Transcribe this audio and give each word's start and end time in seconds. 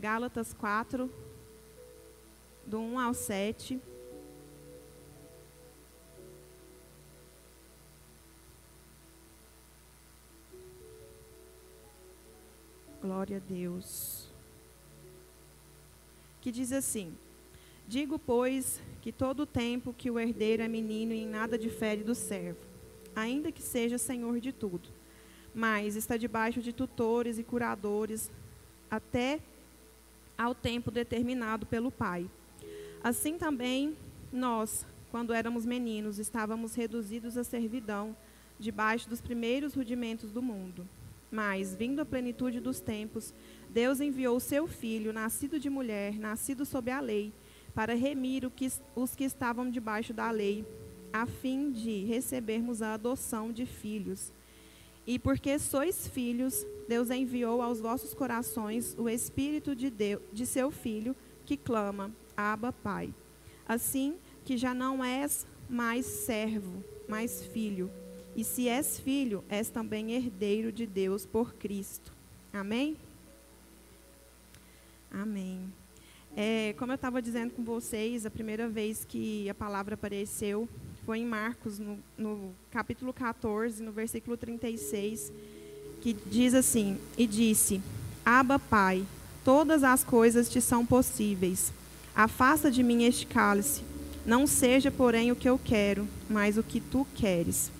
Gálatas 0.00 0.54
4, 0.54 1.10
do 2.64 2.78
1 2.78 3.00
ao 3.00 3.12
7. 3.12 3.80
Glória 13.02 13.38
a 13.38 13.40
Deus. 13.40 14.28
Que 16.40 16.52
diz 16.52 16.70
assim: 16.70 17.12
Digo, 17.88 18.20
pois, 18.20 18.80
que 19.02 19.10
todo 19.10 19.40
o 19.40 19.46
tempo 19.46 19.92
que 19.92 20.12
o 20.12 20.20
herdeiro 20.20 20.62
é 20.62 20.68
menino 20.68 21.12
e 21.12 21.24
em 21.24 21.26
nada 21.26 21.58
difere 21.58 22.04
do 22.04 22.14
servo, 22.14 22.60
ainda 23.16 23.50
que 23.50 23.62
seja 23.62 23.98
senhor 23.98 24.38
de 24.38 24.52
tudo, 24.52 24.88
mas 25.52 25.96
está 25.96 26.16
debaixo 26.16 26.62
de 26.62 26.72
tutores 26.72 27.36
e 27.36 27.42
curadores 27.42 28.30
até 28.88 29.40
ao 30.38 30.54
tempo 30.54 30.90
determinado 30.90 31.66
pelo 31.66 31.90
Pai. 31.90 32.30
Assim 33.02 33.36
também 33.36 33.96
nós, 34.32 34.86
quando 35.10 35.34
éramos 35.34 35.66
meninos, 35.66 36.20
estávamos 36.20 36.74
reduzidos 36.74 37.36
à 37.36 37.42
servidão, 37.42 38.16
debaixo 38.58 39.08
dos 39.08 39.20
primeiros 39.20 39.74
rudimentos 39.74 40.30
do 40.30 40.40
mundo. 40.40 40.88
Mas, 41.30 41.74
vindo 41.74 42.00
a 42.00 42.06
plenitude 42.06 42.60
dos 42.60 42.80
tempos, 42.80 43.34
Deus 43.68 44.00
enviou 44.00 44.36
o 44.36 44.40
seu 44.40 44.66
Filho, 44.66 45.12
nascido 45.12 45.58
de 45.58 45.68
mulher, 45.68 46.14
nascido 46.14 46.64
sob 46.64 46.90
a 46.90 47.00
lei, 47.00 47.32
para 47.74 47.94
remir 47.94 48.48
que, 48.50 48.70
os 48.96 49.14
que 49.14 49.24
estavam 49.24 49.70
debaixo 49.70 50.14
da 50.14 50.30
lei, 50.30 50.64
a 51.12 51.26
fim 51.26 51.70
de 51.70 52.04
recebermos 52.04 52.80
a 52.82 52.94
adoção 52.94 53.52
de 53.52 53.66
filhos. 53.66 54.32
E 55.08 55.18
porque 55.18 55.58
sois 55.58 56.06
filhos, 56.06 56.66
Deus 56.86 57.08
enviou 57.08 57.62
aos 57.62 57.80
vossos 57.80 58.12
corações 58.12 58.94
o 58.98 59.08
Espírito 59.08 59.74
de, 59.74 59.88
Deus, 59.88 60.20
de 60.30 60.44
seu 60.44 60.70
Filho, 60.70 61.16
que 61.46 61.56
clama, 61.56 62.12
Abba, 62.36 62.74
Pai. 62.74 63.14
Assim 63.66 64.18
que 64.44 64.58
já 64.58 64.74
não 64.74 65.02
és 65.02 65.46
mais 65.66 66.04
servo, 66.04 66.84
mas 67.08 67.42
filho. 67.46 67.90
E 68.36 68.44
se 68.44 68.68
és 68.68 69.00
filho, 69.00 69.42
és 69.48 69.70
também 69.70 70.12
herdeiro 70.12 70.70
de 70.70 70.84
Deus 70.84 71.24
por 71.24 71.54
Cristo. 71.54 72.12
Amém? 72.52 72.94
Amém. 75.10 75.72
É, 76.36 76.74
como 76.78 76.92
eu 76.92 76.96
estava 76.96 77.22
dizendo 77.22 77.54
com 77.54 77.64
vocês, 77.64 78.26
a 78.26 78.30
primeira 78.30 78.68
vez 78.68 79.06
que 79.06 79.48
a 79.48 79.54
palavra 79.54 79.94
apareceu 79.94 80.68
foi 81.08 81.20
em 81.20 81.24
Marcos, 81.24 81.78
no, 81.78 81.98
no 82.18 82.54
capítulo 82.70 83.14
14, 83.14 83.82
no 83.82 83.90
versículo 83.90 84.36
36, 84.36 85.32
que 86.02 86.12
diz 86.12 86.52
assim: 86.52 86.98
E 87.16 87.26
disse: 87.26 87.80
Abba, 88.22 88.58
Pai, 88.58 89.06
todas 89.42 89.82
as 89.82 90.04
coisas 90.04 90.50
te 90.50 90.60
são 90.60 90.84
possíveis. 90.84 91.72
Afasta 92.14 92.70
de 92.70 92.82
mim 92.82 93.04
este 93.04 93.24
cálice. 93.24 93.80
Não 94.26 94.46
seja, 94.46 94.90
porém, 94.90 95.32
o 95.32 95.36
que 95.36 95.48
eu 95.48 95.58
quero, 95.58 96.06
mas 96.28 96.58
o 96.58 96.62
que 96.62 96.78
tu 96.78 97.06
queres. 97.14 97.72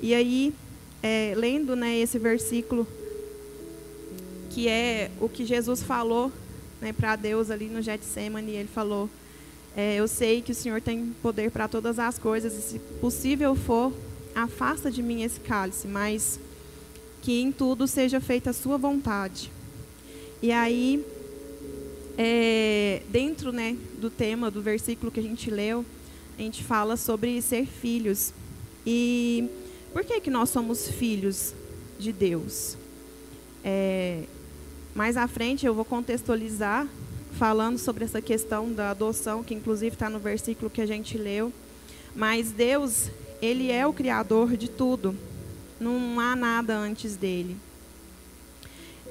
E 0.00 0.14
aí, 0.14 0.54
é, 1.02 1.34
lendo 1.36 1.74
né, 1.74 1.98
esse 1.98 2.20
versículo, 2.20 2.86
que 4.48 4.68
é 4.68 5.10
o 5.20 5.28
que 5.28 5.44
Jesus 5.44 5.82
falou 5.82 6.30
né, 6.80 6.92
para 6.92 7.16
Deus 7.16 7.50
ali 7.50 7.66
no 7.66 7.82
Getsemane, 7.82 8.52
ele 8.52 8.68
falou: 8.68 9.10
é, 9.76 9.96
Eu 9.96 10.08
sei 10.08 10.42
que 10.42 10.52
o 10.52 10.54
Senhor 10.54 10.80
tem 10.80 11.14
poder 11.22 11.50
para 11.50 11.68
todas 11.68 11.98
as 11.98 12.18
coisas, 12.18 12.54
e 12.54 12.62
se 12.62 12.78
possível 13.00 13.54
for, 13.54 13.92
afasta 14.34 14.90
de 14.90 15.02
mim 15.02 15.22
esse 15.22 15.40
cálice, 15.40 15.86
mas 15.86 16.38
que 17.22 17.40
em 17.40 17.52
tudo 17.52 17.86
seja 17.86 18.20
feita 18.20 18.50
a 18.50 18.52
sua 18.52 18.78
vontade. 18.78 19.50
E 20.42 20.50
aí, 20.52 21.04
é, 22.16 23.02
dentro 23.10 23.52
né, 23.52 23.76
do 24.00 24.08
tema 24.08 24.50
do 24.50 24.62
versículo 24.62 25.12
que 25.12 25.20
a 25.20 25.22
gente 25.22 25.50
leu, 25.50 25.84
a 26.38 26.42
gente 26.42 26.64
fala 26.64 26.96
sobre 26.96 27.40
ser 27.42 27.66
filhos. 27.66 28.32
E 28.86 29.48
por 29.92 30.04
que, 30.04 30.20
que 30.20 30.30
nós 30.30 30.48
somos 30.48 30.88
filhos 30.88 31.54
de 31.98 32.12
Deus? 32.12 32.76
É, 33.62 34.22
mais 34.94 35.16
à 35.16 35.28
frente 35.28 35.66
eu 35.66 35.74
vou 35.74 35.84
contextualizar, 35.84 36.88
falando 37.32 37.78
sobre 37.78 38.04
essa 38.04 38.20
questão 38.20 38.72
da 38.72 38.90
adoção, 38.90 39.42
que 39.42 39.54
inclusive 39.54 39.94
está 39.94 40.10
no 40.10 40.18
versículo 40.18 40.70
que 40.70 40.80
a 40.80 40.86
gente 40.86 41.16
leu. 41.16 41.52
Mas 42.14 42.50
Deus, 42.50 43.08
Ele 43.40 43.70
é 43.70 43.86
o 43.86 43.92
Criador 43.92 44.56
de 44.56 44.68
tudo. 44.68 45.16
Não 45.78 46.20
há 46.20 46.36
nada 46.36 46.76
antes 46.76 47.16
dele. 47.16 47.56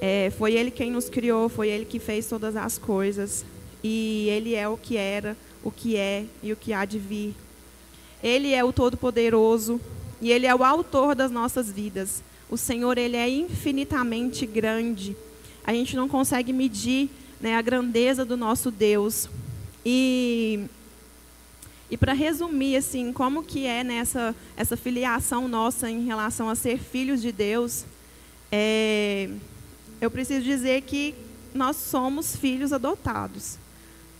É, 0.00 0.32
foi 0.38 0.54
Ele 0.54 0.70
quem 0.70 0.90
nos 0.90 1.08
criou, 1.08 1.48
foi 1.48 1.68
Ele 1.68 1.84
que 1.84 1.98
fez 1.98 2.26
todas 2.26 2.56
as 2.56 2.78
coisas. 2.78 3.44
E 3.82 4.28
Ele 4.28 4.54
é 4.54 4.68
o 4.68 4.76
que 4.76 4.96
era, 4.96 5.36
o 5.62 5.70
que 5.70 5.96
é 5.96 6.24
e 6.42 6.52
o 6.52 6.56
que 6.56 6.72
há 6.72 6.84
de 6.84 6.98
vir. 6.98 7.34
Ele 8.22 8.52
é 8.52 8.62
o 8.62 8.72
Todo-Poderoso, 8.72 9.80
e 10.20 10.30
Ele 10.30 10.46
é 10.46 10.54
o 10.54 10.62
autor 10.62 11.14
das 11.14 11.30
nossas 11.30 11.72
vidas. 11.72 12.22
O 12.50 12.56
Senhor, 12.56 12.98
Ele 12.98 13.16
é 13.16 13.28
infinitamente 13.28 14.44
grande. 14.44 15.16
A 15.64 15.72
gente 15.72 15.96
não 15.96 16.08
consegue 16.08 16.52
medir 16.52 17.08
né, 17.40 17.56
a 17.56 17.62
grandeza 17.62 18.24
do 18.24 18.36
nosso 18.36 18.70
Deus. 18.70 19.28
E, 19.84 20.64
e 21.90 21.96
para 21.96 22.12
resumir, 22.12 22.76
assim, 22.76 23.12
como 23.12 23.42
que 23.42 23.66
é 23.66 23.82
nessa 23.82 24.34
essa 24.56 24.76
filiação 24.76 25.48
nossa 25.48 25.90
em 25.90 26.04
relação 26.04 26.48
a 26.48 26.54
ser 26.54 26.78
filhos 26.78 27.22
de 27.22 27.32
Deus, 27.32 27.84
é, 28.52 29.30
eu 30.00 30.10
preciso 30.10 30.42
dizer 30.42 30.82
que 30.82 31.14
nós 31.54 31.76
somos 31.76 32.36
filhos 32.36 32.72
adotados. 32.72 33.58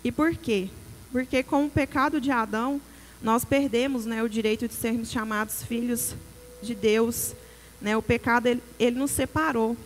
E 0.02 0.10
por 0.10 0.34
quê? 0.34 0.68
Porque 1.12 1.42
com 1.42 1.66
o 1.66 1.70
pecado 1.70 2.20
de 2.20 2.30
Adão, 2.30 2.80
nós 3.22 3.44
perdemos 3.44 4.06
né, 4.06 4.22
o 4.22 4.28
direito 4.28 4.66
de 4.66 4.74
sermos 4.74 5.10
chamados 5.10 5.62
filhos 5.62 6.14
de 6.62 6.74
Deus. 6.74 7.34
Né? 7.80 7.96
O 7.96 8.02
pecado, 8.02 8.46
ele, 8.46 8.62
ele 8.78 8.98
nos 8.98 9.10
separou. 9.10 9.76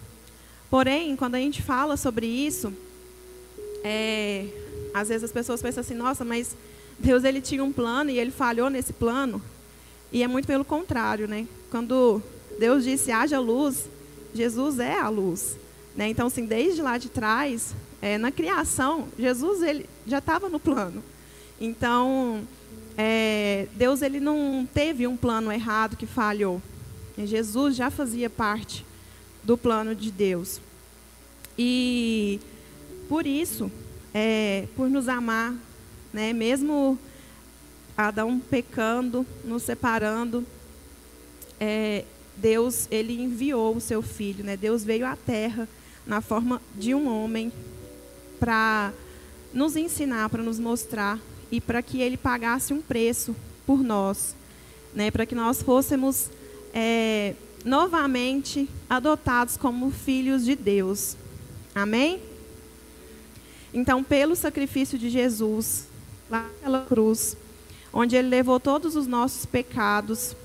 Porém, 0.70 1.16
quando 1.16 1.34
a 1.34 1.38
gente 1.38 1.62
fala 1.62 1.96
sobre 1.96 2.26
isso, 2.26 2.72
é, 3.84 4.46
às 4.94 5.08
vezes 5.08 5.24
as 5.24 5.32
pessoas 5.32 5.60
pensam 5.60 5.82
assim, 5.82 5.94
nossa, 5.94 6.24
mas 6.24 6.56
Deus 6.98 7.22
ele 7.22 7.42
tinha 7.42 7.62
um 7.62 7.72
plano 7.72 8.10
e 8.10 8.18
ele 8.18 8.30
falhou 8.30 8.70
nesse 8.70 8.94
plano. 8.94 9.42
E 10.10 10.22
é 10.22 10.26
muito 10.26 10.46
pelo 10.46 10.64
contrário, 10.64 11.28
né? 11.28 11.46
Quando 11.70 12.22
Deus 12.58 12.84
disse 12.84 13.12
haja 13.12 13.38
luz, 13.38 13.88
Jesus 14.34 14.78
é 14.78 14.98
a 14.98 15.08
luz. 15.08 15.58
Né? 15.94 16.08
Então, 16.08 16.28
assim, 16.28 16.46
desde 16.46 16.80
lá 16.80 16.96
de 16.96 17.08
trás, 17.08 17.74
é, 18.00 18.16
na 18.16 18.32
criação, 18.32 19.08
Jesus 19.18 19.62
ele 19.62 19.86
já 20.06 20.18
estava 20.18 20.48
no 20.48 20.58
plano. 20.58 21.02
Então, 21.60 22.42
é, 22.96 23.66
Deus 23.74 24.02
ele 24.02 24.18
não 24.18 24.66
teve 24.72 25.06
um 25.06 25.16
plano 25.16 25.52
errado 25.52 25.96
que 25.96 26.06
falhou. 26.06 26.62
Jesus 27.18 27.76
já 27.76 27.90
fazia 27.90 28.30
parte 28.30 28.84
do 29.42 29.56
plano 29.58 29.94
de 29.94 30.10
Deus. 30.10 30.60
E 31.56 32.40
por 33.08 33.26
isso, 33.26 33.70
é, 34.12 34.66
por 34.76 34.88
nos 34.88 35.08
amar, 35.08 35.54
né, 36.12 36.32
mesmo 36.32 36.98
Adão 37.96 38.38
pecando, 38.38 39.26
nos 39.44 39.62
separando, 39.62 40.44
é, 41.60 42.04
Deus 42.36 42.88
ele 42.90 43.20
enviou 43.22 43.76
o 43.76 43.80
seu 43.80 44.02
filho, 44.02 44.44
né? 44.44 44.56
Deus 44.56 44.84
veio 44.84 45.06
à 45.06 45.14
Terra 45.14 45.68
na 46.06 46.20
forma 46.20 46.60
de 46.74 46.94
um 46.94 47.08
homem 47.08 47.52
para 48.40 48.92
nos 49.52 49.76
ensinar, 49.76 50.28
para 50.28 50.42
nos 50.42 50.58
mostrar 50.58 51.18
e 51.50 51.60
para 51.60 51.80
que 51.80 52.00
ele 52.00 52.16
pagasse 52.16 52.72
um 52.72 52.82
preço 52.82 53.34
por 53.64 53.82
nós, 53.82 54.34
né, 54.92 55.10
para 55.10 55.24
que 55.24 55.34
nós 55.34 55.62
fôssemos 55.62 56.28
é, 56.72 57.34
novamente 57.64 58.68
adotados 58.90 59.56
como 59.56 59.90
filhos 59.90 60.44
de 60.44 60.56
Deus. 60.56 61.16
Amém? 61.74 62.20
Então, 63.74 64.04
pelo 64.04 64.36
sacrifício 64.36 64.96
de 64.96 65.10
Jesus, 65.10 65.86
lá 66.30 66.42
naquela 66.42 66.86
cruz, 66.86 67.36
onde 67.92 68.14
ele 68.14 68.28
levou 68.28 68.60
todos 68.60 68.94
os 68.94 69.08
nossos 69.08 69.44
pecados, 69.44 70.36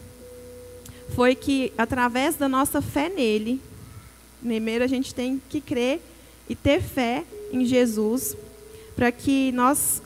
foi 1.15 1.36
que, 1.36 1.71
através 1.77 2.36
da 2.36 2.50
nossa 2.50 2.81
fé 2.81 3.07
nele, 3.07 3.62
primeiro 4.42 4.83
a 4.83 4.88
gente 4.88 5.13
tem 5.13 5.42
que 5.50 5.62
crer 5.62 6.01
e 6.50 6.56
ter 6.56 6.81
fé 6.81 7.24
em 7.51 7.65
Jesus, 7.65 8.36
para 8.95 9.12
que 9.12 9.51
nós 9.51 10.01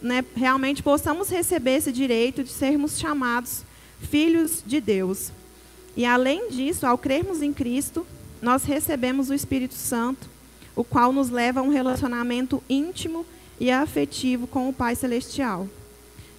né, 0.00 0.24
realmente 0.34 0.82
possamos 0.82 1.28
receber 1.28 1.76
esse 1.76 1.92
direito 1.92 2.42
de 2.42 2.50
sermos 2.50 2.98
chamados 2.98 3.62
filhos 4.00 4.62
de 4.66 4.80
Deus. 4.80 5.30
E 5.96 6.04
além 6.04 6.50
disso, 6.50 6.86
ao 6.86 6.96
crermos 6.96 7.42
em 7.42 7.52
Cristo, 7.52 8.06
nós 8.40 8.64
recebemos 8.64 9.28
o 9.28 9.34
Espírito 9.34 9.74
Santo, 9.74 10.29
o 10.80 10.84
qual 10.84 11.12
nos 11.12 11.28
leva 11.28 11.60
a 11.60 11.62
um 11.62 11.68
relacionamento 11.68 12.62
íntimo 12.66 13.26
e 13.60 13.70
afetivo 13.70 14.46
com 14.46 14.66
o 14.66 14.72
Pai 14.72 14.96
Celestial. 14.96 15.68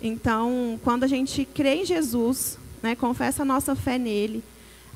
Então, 0.02 0.80
quando 0.84 1.04
a 1.04 1.08
gente 1.08 1.46
crê 1.46 1.76
em 1.76 1.86
Jesus, 1.86 2.58
né, 2.82 2.96
confessa 2.96 3.44
a 3.44 3.46
nossa 3.46 3.76
fé 3.76 4.00
nele, 4.00 4.44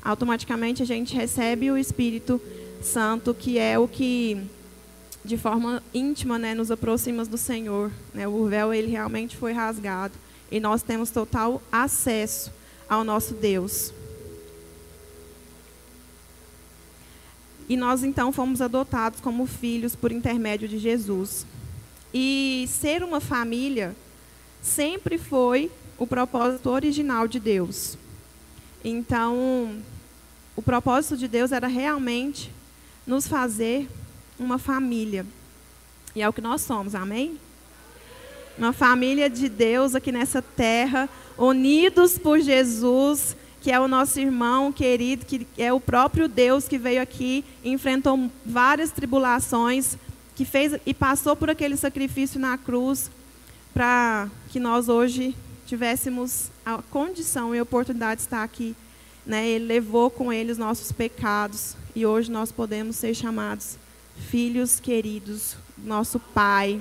automaticamente 0.02 0.82
a 0.82 0.84
gente 0.84 1.14
recebe 1.14 1.70
o 1.70 1.78
Espírito 1.78 2.42
Santo, 2.82 3.32
que 3.32 3.56
é 3.56 3.78
o 3.78 3.86
que 3.86 4.36
de 5.24 5.36
forma 5.36 5.80
íntima, 5.94 6.40
né, 6.40 6.52
nos 6.52 6.72
aproxima 6.72 7.24
do 7.24 7.38
Senhor. 7.38 7.92
Né? 8.12 8.26
O 8.26 8.46
véu 8.46 8.74
ele 8.74 8.90
realmente 8.90 9.36
foi 9.36 9.52
rasgado 9.52 10.14
e 10.50 10.58
nós 10.58 10.82
temos 10.82 11.10
total 11.10 11.62
acesso 11.70 12.52
ao 12.88 13.04
nosso 13.04 13.32
Deus. 13.32 13.92
E 17.68 17.76
nós 17.76 18.04
então 18.04 18.32
fomos 18.32 18.60
adotados 18.60 19.20
como 19.20 19.46
filhos 19.46 19.96
por 19.96 20.12
intermédio 20.12 20.68
de 20.68 20.78
Jesus. 20.78 21.46
E 22.14 22.66
ser 22.68 23.02
uma 23.02 23.20
família 23.20 23.94
sempre 24.62 25.18
foi 25.18 25.70
o 25.98 26.06
propósito 26.06 26.70
original 26.70 27.26
de 27.26 27.40
Deus. 27.40 27.98
Então, 28.84 29.76
o 30.54 30.62
propósito 30.62 31.16
de 31.16 31.26
Deus 31.26 31.52
era 31.52 31.66
realmente 31.66 32.50
nos 33.06 33.26
fazer 33.26 33.88
uma 34.38 34.58
família. 34.58 35.26
E 36.14 36.22
é 36.22 36.28
o 36.28 36.32
que 36.32 36.40
nós 36.40 36.62
somos, 36.62 36.94
amém? 36.94 37.38
Uma 38.56 38.72
família 38.72 39.28
de 39.28 39.48
Deus 39.48 39.94
aqui 39.94 40.10
nessa 40.10 40.40
terra, 40.40 41.08
unidos 41.36 42.16
por 42.16 42.40
Jesus, 42.40 43.36
que 43.66 43.72
é 43.72 43.80
o 43.80 43.88
nosso 43.88 44.20
irmão 44.20 44.70
querido, 44.70 45.26
que 45.26 45.44
é 45.58 45.72
o 45.72 45.80
próprio 45.80 46.28
Deus 46.28 46.68
que 46.68 46.78
veio 46.78 47.02
aqui, 47.02 47.44
enfrentou 47.64 48.30
várias 48.44 48.92
tribulações, 48.92 49.96
que 50.36 50.44
fez 50.44 50.78
e 50.86 50.94
passou 50.94 51.34
por 51.34 51.50
aquele 51.50 51.76
sacrifício 51.76 52.38
na 52.38 52.56
cruz 52.56 53.10
para 53.74 54.28
que 54.50 54.60
nós 54.60 54.88
hoje 54.88 55.34
tivéssemos 55.66 56.48
a 56.64 56.80
condição 56.92 57.56
e 57.56 57.58
a 57.58 57.64
oportunidade 57.64 58.20
de 58.20 58.26
estar 58.26 58.44
aqui. 58.44 58.76
Né? 59.26 59.48
Ele 59.48 59.64
levou 59.64 60.10
com 60.10 60.32
ele 60.32 60.52
os 60.52 60.58
nossos 60.58 60.92
pecados 60.92 61.74
e 61.92 62.06
hoje 62.06 62.30
nós 62.30 62.52
podemos 62.52 62.94
ser 62.94 63.16
chamados 63.16 63.76
filhos 64.30 64.78
queridos, 64.78 65.56
nosso 65.76 66.20
Pai. 66.20 66.80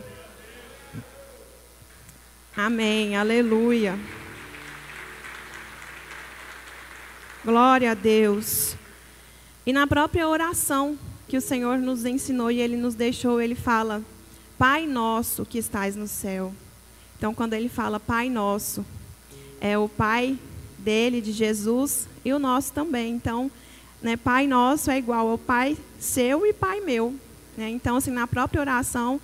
Amém, 2.56 3.18
aleluia. 3.18 3.98
Glória 7.46 7.92
a 7.92 7.94
Deus. 7.94 8.76
E 9.68 9.72
na 9.72 9.86
própria 9.86 10.28
oração 10.28 10.98
que 11.28 11.38
o 11.38 11.42
Senhor 11.42 11.78
nos 11.78 12.04
ensinou 12.04 12.50
e 12.50 12.60
ele 12.60 12.76
nos 12.76 12.96
deixou, 12.96 13.40
ele 13.40 13.54
fala: 13.54 14.02
Pai 14.58 14.88
nosso 14.88 15.46
que 15.46 15.60
estás 15.60 15.96
no 15.96 16.08
céu. 16.08 16.52
Então, 17.16 17.36
quando 17.36 17.54
ele 17.54 17.70
fala 17.70 18.00
Pai 18.00 18.32
nosso, 18.32 18.84
é 19.62 19.78
o 19.78 19.88
Pai 19.88 20.40
dele, 20.80 21.22
de 21.22 21.32
Jesus, 21.32 22.08
e 22.26 22.34
o 22.34 22.40
nosso 22.40 22.74
também. 22.74 23.14
Então, 23.14 23.52
né, 24.02 24.18
Pai 24.18 24.48
nosso 24.48 24.90
é 24.90 24.98
igual 24.98 25.30
ao 25.30 25.38
Pai 25.38 25.78
seu 26.00 26.48
e 26.48 26.52
Pai 26.52 26.82
meu. 26.82 27.14
Né? 27.56 27.70
Então, 27.70 27.98
assim, 27.98 28.10
na 28.10 28.26
própria 28.26 28.60
oração, 28.60 29.22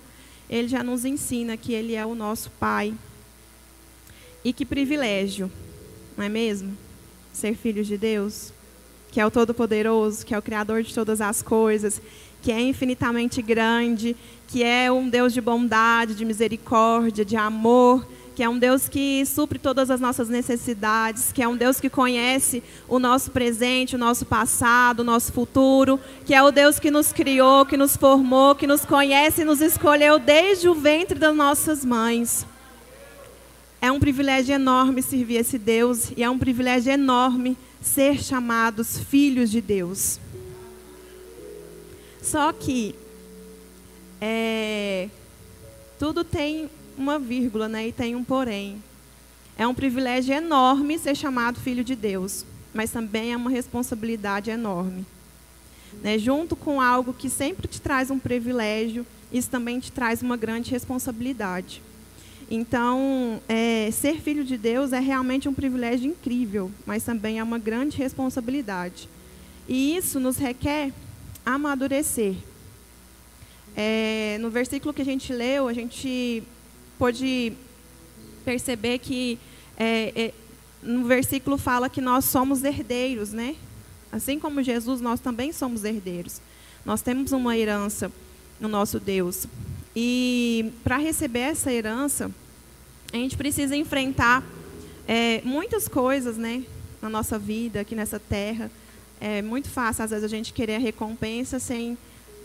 ele 0.48 0.68
já 0.68 0.84
nos 0.84 1.04
ensina 1.04 1.56
que 1.56 1.72
ele 1.72 1.96
é 1.96 2.06
o 2.06 2.14
nosso 2.14 2.52
Pai. 2.52 2.94
E 4.44 4.52
que 4.52 4.64
privilégio, 4.64 5.50
não 6.16 6.24
é 6.24 6.28
mesmo? 6.28 6.78
Ser 7.32 7.54
filho 7.54 7.84
de 7.84 7.96
Deus 7.96 8.52
que 9.12 9.20
é 9.20 9.26
o 9.26 9.30
Todo-Poderoso, 9.30 10.24
que 10.24 10.34
é 10.34 10.38
o 10.38 10.42
Criador 10.42 10.82
de 10.82 10.94
todas 10.94 11.20
as 11.20 11.42
coisas, 11.42 12.00
que 12.40 12.50
é 12.50 12.58
infinitamente 12.58 13.42
grande, 13.42 14.16
que 14.48 14.64
é 14.64 14.90
um 14.90 15.06
Deus 15.06 15.34
de 15.34 15.40
bondade, 15.40 16.14
de 16.14 16.24
misericórdia, 16.24 17.22
de 17.22 17.36
amor, 17.36 18.08
que 18.34 18.42
é 18.42 18.48
um 18.48 18.58
Deus 18.58 18.88
que 18.88 19.22
supre 19.26 19.58
todas 19.58 19.90
as 19.90 20.00
nossas 20.00 20.30
necessidades, 20.30 21.30
que 21.30 21.42
é 21.42 21.46
um 21.46 21.54
Deus 21.54 21.78
que 21.78 21.90
conhece 21.90 22.62
o 22.88 22.98
nosso 22.98 23.30
presente, 23.30 23.96
o 23.96 23.98
nosso 23.98 24.24
passado, 24.24 25.00
o 25.00 25.04
nosso 25.04 25.30
futuro, 25.30 26.00
que 26.24 26.34
é 26.34 26.42
o 26.42 26.50
Deus 26.50 26.78
que 26.78 26.90
nos 26.90 27.12
criou, 27.12 27.66
que 27.66 27.76
nos 27.76 27.94
formou, 27.94 28.54
que 28.54 28.66
nos 28.66 28.86
conhece 28.86 29.42
e 29.42 29.44
nos 29.44 29.60
escolheu 29.60 30.18
desde 30.18 30.70
o 30.70 30.74
ventre 30.74 31.18
das 31.18 31.36
nossas 31.36 31.84
mães. 31.84 32.46
É 33.82 33.90
um 33.90 33.98
privilégio 33.98 34.54
enorme 34.54 35.02
servir 35.02 35.38
esse 35.38 35.58
Deus 35.58 36.12
e 36.16 36.22
é 36.22 36.30
um 36.30 36.38
privilégio 36.38 36.92
enorme 36.92 37.58
ser 37.80 38.22
chamados 38.22 38.96
filhos 38.96 39.50
de 39.50 39.60
Deus. 39.60 40.20
Só 42.22 42.52
que 42.52 42.94
é, 44.20 45.08
tudo 45.98 46.22
tem 46.22 46.70
uma 46.96 47.18
vírgula, 47.18 47.68
né? 47.68 47.88
E 47.88 47.92
tem 47.92 48.14
um 48.14 48.22
porém. 48.22 48.80
É 49.58 49.66
um 49.66 49.74
privilégio 49.74 50.32
enorme 50.32 50.96
ser 50.96 51.16
chamado 51.16 51.58
filho 51.58 51.82
de 51.82 51.96
Deus, 51.96 52.46
mas 52.72 52.92
também 52.92 53.32
é 53.32 53.36
uma 53.36 53.50
responsabilidade 53.50 54.48
enorme. 54.48 55.04
Né? 56.00 56.18
Junto 56.18 56.54
com 56.54 56.80
algo 56.80 57.12
que 57.12 57.28
sempre 57.28 57.66
te 57.66 57.80
traz 57.80 58.12
um 58.12 58.18
privilégio, 58.20 59.04
isso 59.32 59.50
também 59.50 59.80
te 59.80 59.90
traz 59.90 60.22
uma 60.22 60.36
grande 60.36 60.70
responsabilidade. 60.70 61.82
Então, 62.50 63.40
é, 63.48 63.90
ser 63.90 64.20
filho 64.20 64.44
de 64.44 64.58
Deus 64.58 64.92
é 64.92 65.00
realmente 65.00 65.48
um 65.48 65.54
privilégio 65.54 66.10
incrível, 66.10 66.70
mas 66.84 67.02
também 67.02 67.38
é 67.38 67.42
uma 67.42 67.58
grande 67.58 67.96
responsabilidade. 67.96 69.08
E 69.68 69.96
isso 69.96 70.20
nos 70.20 70.36
requer 70.36 70.92
amadurecer. 71.44 72.34
É, 73.76 74.36
no 74.40 74.50
versículo 74.50 74.92
que 74.92 75.02
a 75.02 75.04
gente 75.04 75.32
leu, 75.32 75.66
a 75.66 75.72
gente 75.72 76.42
pôde 76.98 77.52
perceber 78.44 78.98
que 78.98 79.38
é, 79.76 80.12
é, 80.14 80.34
no 80.82 81.04
versículo 81.04 81.56
fala 81.56 81.88
que 81.88 82.00
nós 82.00 82.24
somos 82.24 82.64
herdeiros, 82.64 83.32
né? 83.32 83.56
Assim 84.10 84.38
como 84.38 84.62
Jesus, 84.62 85.00
nós 85.00 85.20
também 85.20 85.52
somos 85.52 85.84
herdeiros. 85.84 86.40
Nós 86.84 87.00
temos 87.00 87.32
uma 87.32 87.56
herança 87.56 88.12
no 88.60 88.68
nosso 88.68 89.00
Deus. 89.00 89.46
E 89.94 90.72
para 90.82 90.96
receber 90.96 91.40
essa 91.40 91.72
herança, 91.72 92.30
a 93.12 93.16
gente 93.16 93.36
precisa 93.36 93.76
enfrentar 93.76 94.42
é, 95.06 95.42
muitas 95.44 95.88
coisas, 95.88 96.36
né, 96.36 96.64
na 97.00 97.10
nossa 97.10 97.38
vida, 97.38 97.80
aqui 97.80 97.94
nessa 97.94 98.18
terra. 98.18 98.70
É 99.20 99.42
muito 99.42 99.68
fácil, 99.68 100.04
às 100.04 100.10
vezes, 100.10 100.24
a 100.24 100.28
gente 100.28 100.52
querer 100.52 100.76
a 100.76 100.78
recompensa 100.78 101.58
sem 101.58 101.96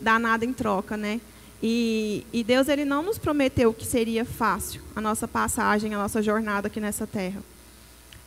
dar 0.01 0.19
nada 0.19 0.45
em 0.45 0.53
troca, 0.53 0.95
né? 0.95 1.19
E, 1.61 2.23
e 2.31 2.43
Deus 2.43 2.67
ele 2.67 2.85
não 2.85 3.01
nos 3.01 3.17
prometeu 3.17 3.73
que 3.73 3.85
seria 3.85 4.23
fácil 4.23 4.81
a 4.95 5.01
nossa 5.01 5.27
passagem, 5.27 5.93
a 5.93 5.97
nossa 5.97 6.21
jornada 6.21 6.67
aqui 6.67 6.79
nessa 6.79 7.07
terra. 7.07 7.41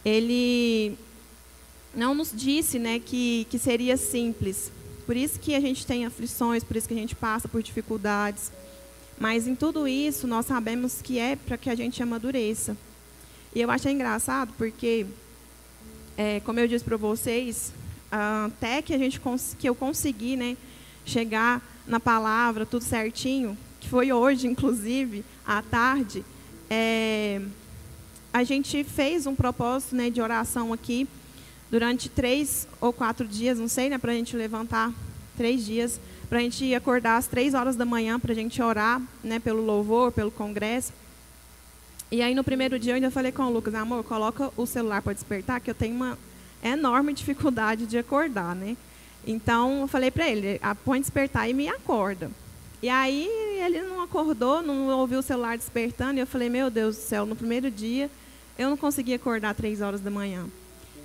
Ele 0.05 0.97
não 1.95 2.15
nos 2.15 2.33
disse, 2.35 2.79
né, 2.79 2.99
que, 2.99 3.47
que 3.51 3.59
seria 3.59 3.97
simples. 3.97 4.73
Por 5.07 5.17
isso 5.17 5.39
que 5.39 5.55
a 5.55 5.61
gente 5.61 5.87
tem 5.87 6.07
aflições, 6.07 6.65
por 6.65 6.77
isso 6.77 6.89
que 6.89 6.95
a 6.95 6.97
gente 6.97 7.15
passa 7.15 7.49
por 7.49 7.63
dificuldades. 7.63 8.51
Mas 9.21 9.47
em 9.47 9.55
tudo 9.55 9.87
isso, 9.87 10.27
nós 10.27 10.47
sabemos 10.47 11.03
que 11.03 11.19
é 11.19 11.37
para 11.37 11.59
que 11.59 11.69
a 11.69 11.75
gente 11.75 12.03
amadureça. 12.03 12.75
E 13.55 13.61
eu 13.61 13.71
achei 13.71 13.93
engraçado 13.93 14.55
porque, 14.57 15.05
é, 16.17 16.41
como 16.41 16.59
eu 16.59 16.67
disse 16.67 16.83
para 16.83 16.97
vocês, 16.97 17.71
até 18.11 18.81
que, 18.81 18.95
a 18.95 18.99
gente, 18.99 19.21
que 19.59 19.69
eu 19.69 19.75
consegui 19.75 20.37
né, 20.37 20.57
chegar 21.05 21.63
na 21.87 22.01
palavra, 22.01 22.65
tudo 22.65 22.83
certinho, 22.83 23.59
que 23.79 23.91
foi 23.91 24.11
hoje, 24.11 24.47
inclusive, 24.47 25.23
à 25.47 25.61
tarde, 25.61 26.25
é, 26.71 27.43
a 28.33 28.43
gente 28.43 28.83
fez 28.85 29.27
um 29.27 29.35
propósito 29.35 29.97
né, 29.97 30.09
de 30.09 30.23
oração 30.23 30.73
aqui 30.73 31.07
durante 31.71 32.09
três 32.09 32.67
ou 32.81 32.91
quatro 32.91 33.29
dias, 33.29 33.59
não 33.59 33.69
sei, 33.69 33.91
né, 33.91 33.99
para 33.99 34.13
a 34.13 34.15
gente 34.15 34.35
levantar 34.35 34.95
três 35.41 35.65
dias 35.65 35.99
para 36.29 36.39
a 36.39 36.43
gente 36.43 36.75
acordar 36.75 37.17
às 37.17 37.27
três 37.27 37.55
horas 37.55 37.75
da 37.75 37.87
manhã 37.87 38.21
para 38.21 38.33
a 38.33 38.35
gente 38.35 38.61
orar, 38.61 39.01
né, 39.25 39.41
pelo 39.41 39.65
louvor, 39.65 40.13
pelo 40.13 40.31
congresso. 40.31 40.93
E 42.13 42.21
aí 42.21 42.35
no 42.35 42.45
primeiro 42.45 42.79
dia 42.79 42.93
eu 42.93 42.97
ainda 42.97 43.11
falei 43.11 43.33
com 43.33 43.45
o 43.45 43.51
Lucas, 43.51 43.75
amor, 43.75 44.05
coloca 44.05 44.53
o 44.55 44.67
celular 44.67 45.01
para 45.01 45.15
despertar, 45.15 45.59
que 45.59 45.71
eu 45.71 45.75
tenho 45.75 45.97
uma 45.97 46.19
enorme 46.63 47.15
dificuldade 47.15 47.87
de 47.87 47.97
acordar, 47.97 48.55
né? 48.55 48.77
Então 49.27 49.81
eu 49.81 49.89
falei 49.89 50.11
para 50.11 50.29
ele, 50.29 50.61
ah, 50.63 50.75
põe 50.75 51.01
despertar 51.01 51.49
e 51.49 51.55
me 51.55 51.71
acorda. 51.71 52.31
E 52.83 52.91
aí 52.91 53.27
ele 53.65 53.81
não 53.81 54.03
acordou, 54.03 54.61
não 54.61 54.89
ouviu 54.91 55.21
o 55.21 55.23
celular 55.23 55.57
despertando, 55.57 56.19
e 56.19 56.21
eu 56.21 56.27
falei, 56.27 56.51
meu 56.51 56.69
Deus 56.69 56.97
do 56.97 57.03
céu, 57.03 57.25
no 57.25 57.35
primeiro 57.35 57.71
dia 57.71 58.11
eu 58.59 58.69
não 58.69 58.77
consegui 58.77 59.15
acordar 59.15 59.55
três 59.55 59.81
horas 59.81 60.03
da 60.03 60.11
manhã. 60.11 60.47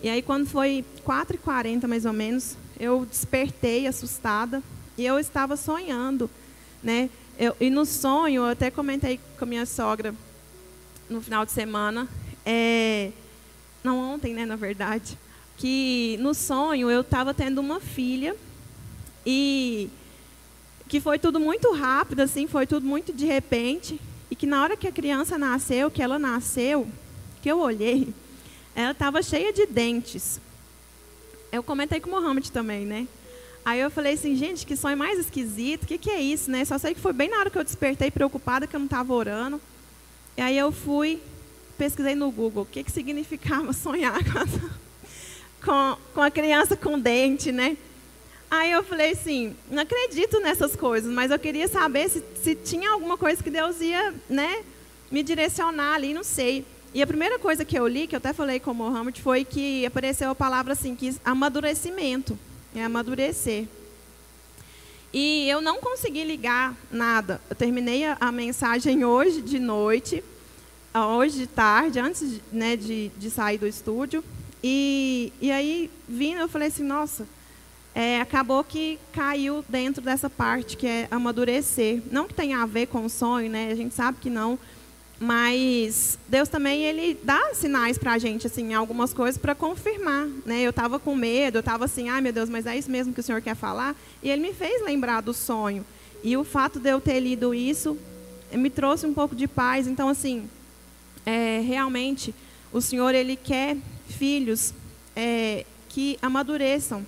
E 0.04 0.10
aí 0.10 0.22
quando 0.22 0.46
foi 0.46 0.84
4h40 1.08 1.88
mais 1.88 2.04
ou 2.04 2.12
menos, 2.12 2.58
eu 2.79 3.05
despertei 3.05 3.88
assustada, 3.88 4.62
e 4.98 5.05
eu 5.05 5.20
estava 5.20 5.58
sonhando, 5.58 6.29
né? 6.82 7.10
Eu, 7.38 7.55
e 7.60 7.70
no 7.70 7.86
sonho, 7.86 8.44
eu 8.44 8.46
até 8.46 8.72
comentei 8.72 9.20
com 9.38 9.44
a 9.44 9.48
minha 9.48 9.65
sogra 9.65 10.15
no 11.10 11.22
final 11.22 11.46
de 11.46 11.51
semana, 11.51 12.08
é, 12.46 13.12
não 13.84 14.00
ontem, 14.00 14.34
né, 14.34 14.46
na 14.46 14.55
verdade, 14.55 15.17
que 15.58 16.17
no 16.20 16.34
sonho 16.34 16.89
eu 16.89 17.01
estava 17.01 17.34
tendo 17.34 17.60
uma 17.60 17.79
filha 17.79 18.36
e 19.25 19.89
que 20.88 21.00
foi 21.00 21.20
tudo 21.20 21.39
muito 21.39 21.74
rápido, 21.74 22.22
assim, 22.22 22.48
foi 22.48 22.65
tudo 22.65 22.86
muito 22.86 23.12
de 23.12 23.25
repente, 23.25 24.00
e 24.29 24.36
que 24.36 24.46
na 24.46 24.62
hora 24.63 24.77
que 24.77 24.88
a 24.88 24.91
criança 24.91 25.38
nasceu, 25.38 25.91
que 25.91 26.01
ela 26.01 26.17
nasceu, 26.17 26.88
que 27.41 27.50
eu 27.50 27.60
olhei, 27.60 28.13
ela 28.75 28.91
estava 28.91 29.22
cheia 29.22 29.51
de 29.51 29.65
dentes. 29.65 30.39
Eu 31.52 31.64
comentei 31.64 32.00
com 32.00 32.10
o 32.10 32.12
Mohamed 32.12 32.52
também, 32.52 32.86
né? 32.86 33.08
Aí 33.64 33.80
eu 33.80 33.90
falei 33.90 34.14
assim, 34.14 34.36
gente, 34.36 34.66
que 34.66 34.75
sonho 34.75 34.96
mais 34.96 35.18
esquisito, 35.18 35.84
o 35.84 35.88
que, 35.88 35.98
que 35.98 36.12
é 36.12 36.22
isso, 36.22 36.52
né? 36.52 36.64
Só 36.66 36.78
sei 36.78 36.94
que 36.94 37.00
foi 37.00 37.14
bem 37.14 37.30
na 37.30 37.38
hora 37.40 37.50
que 37.50 37.58
eu 37.58 37.64
despertei, 37.64 38.12
preocupada, 38.12 38.68
que 38.68 38.75
eu 38.75 38.80
não 38.80 38.86
estava 38.86 39.12
orando. 39.12 39.60
E 40.38 40.42
aí 40.42 40.58
eu 40.58 40.72
fui, 40.72 41.20
pesquisei 41.78 42.14
no 42.14 42.30
Google, 42.30 42.64
o 42.64 42.66
que, 42.66 42.84
que 42.84 42.92
significava 42.92 43.72
sonhar 43.74 44.20
com, 44.24 44.70
com, 45.66 45.98
com 46.14 46.22
a 46.22 46.30
criança 46.30 46.75
com 46.75 47.00
dente, 47.00 47.52
né? 47.52 47.75
Aí 48.52 48.72
eu 48.72 48.84
falei 48.84 49.12
assim, 49.12 49.56
não 49.72 49.82
acredito 49.82 50.40
nessas 50.40 50.75
coisas, 50.75 51.12
mas 51.12 51.32
eu 51.32 51.40
queria 51.40 51.68
saber 51.68 52.08
se, 52.10 52.24
se 52.44 52.54
tinha 52.54 52.92
alguma 52.92 53.18
coisa 53.18 53.42
que 53.44 53.50
Deus 53.50 53.82
ia, 53.82 54.14
né, 54.30 54.64
me 55.10 55.24
direcionar 55.24 55.96
ali, 55.96 56.14
não 56.14 56.24
sei. 56.24 56.64
E 56.96 57.02
a 57.02 57.08
primeira 57.08 57.38
coisa 57.38 57.66
que 57.66 57.78
eu 57.78 57.86
li, 57.86 58.08
que 58.08 58.16
eu 58.16 58.20
até 58.20 58.32
falei 58.32 58.58
com 58.58 58.72
o 58.72 58.74
Mohammed, 58.74 59.22
foi 59.22 59.44
que 59.44 59.86
apareceu 59.86 60.30
a 60.30 60.36
palavra 60.36 60.72
assim, 60.72 60.96
que 60.96 61.14
amadurecimento, 61.25 62.40
é 62.74 62.86
amadurecer. 62.86 63.68
E 65.14 65.46
eu 65.50 65.60
não 65.60 65.82
consegui 65.82 66.24
ligar 66.24 66.74
nada. 66.90 67.42
Eu 67.50 67.56
terminei 67.58 68.06
a, 68.06 68.16
a 68.18 68.32
mensagem 68.32 69.04
hoje 69.04 69.42
de 69.42 69.60
noite, 69.60 70.24
hoje 70.94 71.40
de 71.40 71.48
tarde, 71.48 72.00
antes 72.00 72.40
né, 72.50 72.78
de, 72.78 73.12
de 73.18 73.30
sair 73.30 73.58
do 73.58 73.68
estúdio. 73.68 74.24
E, 74.64 75.34
e 75.42 75.52
aí, 75.52 75.92
vindo, 76.08 76.40
eu 76.40 76.48
falei 76.48 76.70
assim, 76.70 76.84
nossa, 76.84 77.28
é, 77.94 78.22
acabou 78.22 78.64
que 78.64 78.98
caiu 79.12 79.66
dentro 79.68 80.02
dessa 80.02 80.30
parte 80.30 80.78
que 80.78 80.88
é 80.88 81.10
amadurecer. 81.12 82.02
Não 82.10 82.25
que 82.25 82.34
tenha 82.34 82.60
a 82.60 82.66
ver 82.66 82.86
com 82.86 83.04
o 83.04 83.10
sonho, 83.10 83.50
né? 83.50 83.70
A 83.70 83.75
gente 83.75 83.94
sabe 83.94 84.18
que 84.22 84.30
não. 84.30 84.58
Mas 85.20 86.20
Deus 86.28 86.50
também 86.50 86.84
ele 86.84 87.18
dá 87.24 87.54
sinais 87.54 87.98
para 87.98 88.14
a 88.14 88.18
gente, 88.18 88.48
assim, 88.48 88.74
algumas 88.74 89.14
coisas 89.14 89.38
para 89.38 89.56
confirmar, 89.56 90.28
né? 90.46 90.62
Eu 90.62 90.72
estava 90.72 91.00
com 91.00 91.16
medo, 91.16 91.58
eu 91.58 91.62
estava 91.62 91.86
assim, 91.86 92.10
ai 92.10 92.20
meu 92.20 92.34
Deus, 92.34 92.50
mas 92.50 92.66
é 92.66 92.78
isso 92.78 92.92
mesmo 92.92 93.14
que 93.14 93.22
o 93.22 93.24
Senhor 93.24 93.42
quer 93.42 93.56
falar? 93.56 93.96
E 94.22 94.30
Ele 94.30 94.42
me 94.42 94.54
fez 94.54 94.84
lembrar 94.84 95.22
do 95.22 95.34
sonho. 95.34 95.86
E 96.22 96.36
o 96.36 96.44
fato 96.44 96.80
de 96.80 96.90
eu 96.90 97.00
ter 97.00 97.20
lido 97.20 97.54
isso 97.54 97.98
me 98.52 98.70
trouxe 98.70 99.06
um 99.06 99.14
pouco 99.14 99.36
de 99.36 99.48
paz. 99.48 99.88
Então, 99.88 100.10
assim, 100.10 100.50
é, 101.26 101.62
realmente, 101.66 102.34
o 102.74 102.82
Senhor 102.82 103.14
ele 103.16 103.36
quer 103.36 103.78
filhos 104.08 104.74
é, 105.16 105.66
que 105.90 106.18
amadureçam 106.22 107.06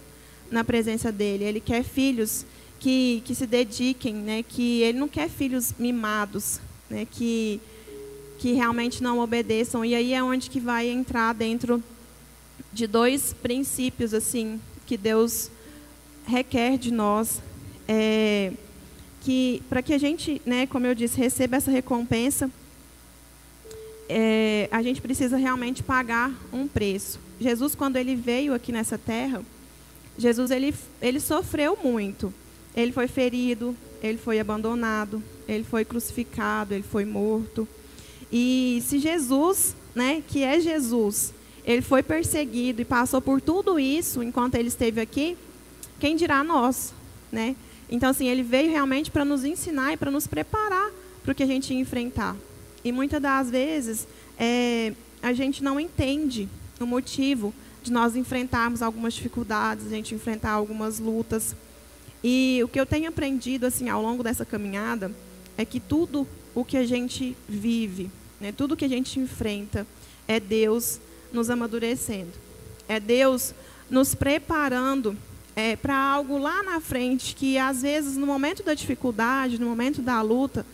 na 0.50 0.64
presença 0.64 1.12
dele. 1.12 1.44
Ele 1.44 1.60
quer 1.60 1.84
filhos 1.84 2.46
que, 2.80 3.22
que 3.26 3.36
se 3.36 3.46
dediquem, 3.46 4.14
né? 4.14 4.44
Que 4.48 4.82
ele 4.82 4.98
não 4.98 5.08
quer 5.08 5.30
filhos 5.30 5.74
mimados, 5.78 6.60
né? 6.90 7.06
Que 7.10 7.60
que 8.38 8.54
realmente 8.54 9.02
não 9.02 9.20
obedeçam. 9.20 9.84
E 9.84 9.96
aí 9.96 10.14
é 10.14 10.24
onde 10.24 10.50
que 10.50 10.60
vai 10.60 10.88
entrar 10.88 11.34
dentro 11.34 11.84
de 12.72 12.88
dois 12.88 13.34
princípios 13.34 14.14
assim 14.14 14.60
que 14.86 14.98
Deus 14.98 15.52
requer 16.26 16.78
de 16.78 16.92
nós, 16.92 17.42
é, 17.88 18.52
que 19.22 19.62
para 19.70 19.82
que 19.82 19.94
a 19.94 19.98
gente, 19.98 20.42
né, 20.46 20.68
como 20.68 20.86
eu 20.86 20.96
disse, 20.96 21.18
receba 21.18 21.58
essa 21.58 21.72
recompensa, 21.72 22.50
é, 24.10 24.70
a 24.72 24.82
gente 24.82 25.02
precisa 25.02 25.38
realmente 25.38 25.84
pagar 25.84 26.32
um 26.52 26.68
preço. 26.68 27.20
Jesus, 27.40 27.76
quando 27.76 27.98
ele 27.98 28.16
veio 28.16 28.54
aqui 28.54 28.72
nessa 28.72 28.98
terra, 28.98 29.44
Jesus 30.18 30.50
ele, 30.52 30.74
ele 31.02 31.20
sofreu 31.20 31.78
muito. 31.82 32.34
Ele 32.76 32.92
foi 32.92 33.08
ferido, 33.08 33.76
ele 34.02 34.18
foi 34.18 34.40
abandonado, 34.40 35.22
ele 35.48 35.64
foi 35.64 35.84
crucificado, 35.84 36.74
ele 36.74 36.84
foi 36.84 37.06
morto. 37.06 37.68
E 38.32 38.84
se 38.86 39.00
Jesus, 39.00 39.76
né, 39.96 40.22
que 40.28 40.44
é 40.44 40.60
Jesus, 40.60 41.34
ele 41.66 41.82
foi 41.82 42.04
perseguido 42.04 42.82
e 42.82 42.86
passou 42.86 43.22
por 43.22 43.42
tudo 43.42 43.80
isso 43.80 44.24
enquanto 44.24 44.56
ele 44.56 44.68
esteve 44.68 45.02
aqui, 45.02 45.38
quem 46.00 46.16
dirá 46.16 46.44
nós, 46.44 46.94
né? 47.32 47.56
Então 47.90 48.10
assim, 48.10 48.28
ele 48.28 48.44
veio 48.44 48.70
realmente 48.70 49.10
para 49.10 49.26
nos 49.26 49.44
ensinar 49.44 49.94
e 49.94 49.98
para 49.98 50.12
nos 50.12 50.28
preparar 50.28 50.92
para 51.24 51.32
o 51.32 51.36
que 51.36 51.44
a 51.44 51.48
gente 51.48 51.74
ia 51.74 51.80
enfrentar. 51.80 52.36
E 52.84 52.92
muitas 52.92 53.22
das 53.22 53.50
vezes 53.50 54.08
é, 54.38 54.94
a 55.22 55.34
gente 55.34 55.64
não 55.64 55.80
entende 55.80 56.48
o 56.80 56.86
motivo 56.86 57.54
de 57.84 57.92
nós 57.92 58.16
enfrentarmos 58.16 58.82
algumas 58.82 59.14
dificuldades, 59.14 59.88
a 59.88 59.90
gente 59.90 60.14
enfrentar 60.14 60.52
algumas 60.52 61.00
lutas. 61.00 61.56
E 62.24 62.62
o 62.64 62.68
que 62.68 62.80
eu 62.80 62.86
tenho 62.86 63.10
aprendido 63.10 63.66
assim 63.66 63.90
ao 63.90 64.02
longo 64.02 64.24
dessa 64.24 64.46
caminhada 64.46 65.12
é 65.58 65.66
que 65.66 65.80
tudo 65.80 66.28
o 66.58 66.66
que 66.66 66.76
a 66.76 66.88
gente 66.88 67.38
vive, 67.48 68.10
né, 68.42 68.52
tudo 68.52 68.76
que 68.76 68.84
a 68.84 68.88
gente 68.88 69.20
enfrenta, 69.20 69.86
é 70.28 70.40
Deus 70.40 71.00
nos 71.32 71.52
amadurecendo. 71.52 72.32
É 72.90 73.00
Deus 73.00 73.54
nos 73.88 74.16
preparando 74.16 75.16
é, 75.56 75.76
para 75.76 75.96
algo 75.96 76.40
lá 76.40 76.64
na 76.64 76.80
frente 76.80 77.36
que, 77.36 77.60
às 77.60 77.84
vezes, 77.84 78.18
no 78.18 78.26
momento 78.26 78.64
da 78.64 78.74
dificuldade, 78.74 79.62
no 79.62 79.68
momento 79.68 80.02
da 80.02 80.20
luta, 80.24 80.66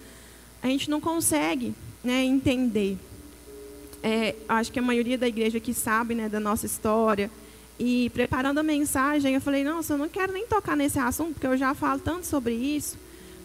a 0.61 0.67
gente 0.67 0.89
não 0.89 1.01
consegue 1.01 1.75
né, 2.01 2.23
entender. 2.23 2.97
É, 4.01 4.35
acho 4.47 4.71
que 4.71 4.79
a 4.79 4.81
maioria 4.81 5.17
da 5.17 5.27
igreja 5.27 5.57
aqui 5.57 5.73
sabe 5.73 6.15
né, 6.15 6.29
da 6.29 6.39
nossa 6.39 6.65
história. 6.65 7.29
E 7.77 8.09
preparando 8.11 8.59
a 8.59 8.63
mensagem, 8.63 9.35
eu 9.35 9.41
falei: 9.41 9.65
nossa, 9.65 9.95
eu 9.95 9.97
não 9.97 10.07
quero 10.07 10.31
nem 10.31 10.47
tocar 10.47 10.77
nesse 10.77 10.97
assunto, 10.97 11.33
porque 11.33 11.47
eu 11.47 11.57
já 11.57 11.75
falo 11.75 11.99
tanto 11.99 12.25
sobre 12.25 12.53
isso. 12.53 12.97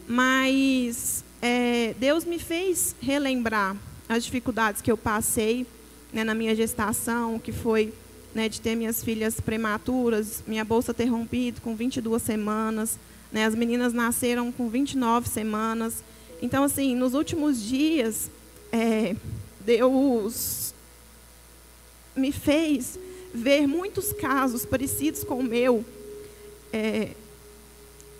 Mas 0.07 1.25
é, 1.40 1.95
Deus 1.99 2.25
me 2.25 2.38
fez 2.38 2.95
relembrar 3.00 3.76
as 4.09 4.25
dificuldades 4.25 4.83
que 4.83 4.90
eu 4.90 4.97
passei 4.97 5.66
né, 6.12 6.25
na 6.25 6.35
minha 6.35 6.54
gestação, 6.54 7.38
que 7.38 7.52
foi 7.52 7.92
né, 8.35 8.49
de 8.49 8.61
ter 8.61 8.75
minhas 8.75 9.02
filhas 9.02 9.40
prematuras, 9.40 10.42
minha 10.47 10.64
bolsa 10.64 10.95
ter 10.95 11.07
rompido 11.07 11.61
com 11.61 11.75
22 11.75 12.23
semanas, 12.23 12.99
né, 13.33 13.45
as 13.45 13.54
meninas 13.54 13.92
nasceram 13.92 14.50
com 14.50 14.68
29 14.68 15.28
semanas. 15.28 16.02
Então, 16.40 16.64
assim, 16.64 16.95
nos 16.95 17.14
últimos 17.14 17.62
dias, 17.62 18.30
é, 18.73 19.14
Deus 19.61 20.75
me 22.16 22.33
fez 22.33 22.99
ver 23.33 23.66
muitos 23.66 24.12
casos 24.12 24.64
parecidos 24.64 25.23
com 25.23 25.38
o 25.38 25.45
meu 25.45 25.85
é, 26.73 27.11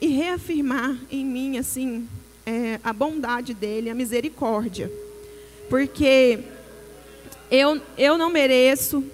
e 0.01 0.09
reafirmar 0.09 0.97
em 1.11 1.25
mim, 1.25 1.59
assim, 1.59 2.09
é, 2.49 2.81
a 2.83 2.95
bondade 2.95 3.53
dele, 3.53 3.91
a 3.91 3.95
misericórdia. 3.95 4.91
Porque 5.69 6.39
eu, 7.51 7.79
eu 7.99 8.17
não 8.17 8.31
mereço, 8.31 9.05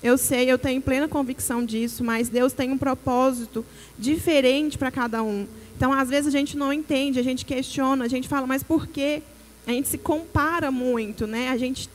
eu 0.00 0.16
sei, 0.16 0.48
eu 0.48 0.56
tenho 0.56 0.80
plena 0.80 1.08
convicção 1.08 1.64
disso, 1.64 2.04
mas 2.04 2.28
Deus 2.28 2.52
tem 2.52 2.70
um 2.70 2.78
propósito 2.78 3.64
diferente 3.98 4.78
para 4.78 4.92
cada 4.92 5.24
um. 5.24 5.44
Então, 5.76 5.92
às 5.92 6.08
vezes, 6.08 6.32
a 6.32 6.38
gente 6.38 6.56
não 6.56 6.72
entende, 6.72 7.18
a 7.18 7.22
gente 7.24 7.44
questiona, 7.44 8.04
a 8.04 8.08
gente 8.08 8.28
fala, 8.28 8.46
mas 8.46 8.62
por 8.62 8.86
quê? 8.86 9.22
A 9.66 9.72
gente 9.72 9.88
se 9.88 9.98
compara 9.98 10.70
muito, 10.70 11.26
né? 11.26 11.48
A 11.48 11.56
gente 11.56 11.90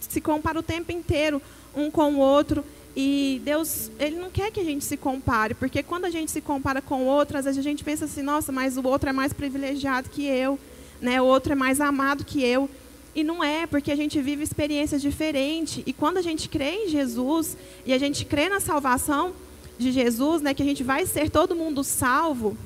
se 0.00 0.20
compara 0.20 0.58
o 0.58 0.62
tempo 0.62 0.92
inteiro 0.92 1.40
um 1.74 1.90
com 1.90 2.12
o 2.12 2.18
outro. 2.18 2.62
E 2.94 3.40
Deus, 3.44 3.90
Ele 3.98 4.16
não 4.16 4.30
quer 4.30 4.50
que 4.50 4.60
a 4.60 4.64
gente 4.64 4.84
se 4.84 4.96
compare, 4.96 5.54
porque 5.54 5.82
quando 5.82 6.04
a 6.04 6.10
gente 6.10 6.30
se 6.30 6.40
compara 6.40 6.82
com 6.82 7.02
o 7.02 7.06
outro, 7.06 7.38
às 7.38 7.44
vezes 7.44 7.58
a 7.58 7.62
gente 7.62 7.82
pensa 7.82 8.04
assim, 8.04 8.22
nossa, 8.22 8.52
mas 8.52 8.76
o 8.76 8.86
outro 8.86 9.08
é 9.08 9.12
mais 9.12 9.32
privilegiado 9.32 10.10
que 10.10 10.26
eu, 10.26 10.58
né? 11.00 11.20
o 11.20 11.24
outro 11.24 11.52
é 11.52 11.56
mais 11.56 11.80
amado 11.80 12.24
que 12.24 12.44
eu. 12.44 12.68
E 13.14 13.22
não 13.22 13.44
é, 13.44 13.66
porque 13.66 13.92
a 13.92 13.96
gente 13.96 14.20
vive 14.20 14.42
experiências 14.42 15.02
diferentes. 15.02 15.82
E 15.84 15.92
quando 15.92 16.16
a 16.16 16.22
gente 16.22 16.48
crê 16.48 16.84
em 16.84 16.88
Jesus, 16.88 17.56
e 17.84 17.92
a 17.92 17.98
gente 17.98 18.24
crê 18.24 18.48
na 18.48 18.58
salvação 18.58 19.34
de 19.78 19.92
Jesus, 19.92 20.40
né, 20.40 20.54
que 20.54 20.62
a 20.62 20.66
gente 20.66 20.82
vai 20.82 21.04
ser 21.04 21.28
todo 21.28 21.54
mundo 21.54 21.84
salvo, 21.84 22.56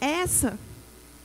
essa 0.00 0.58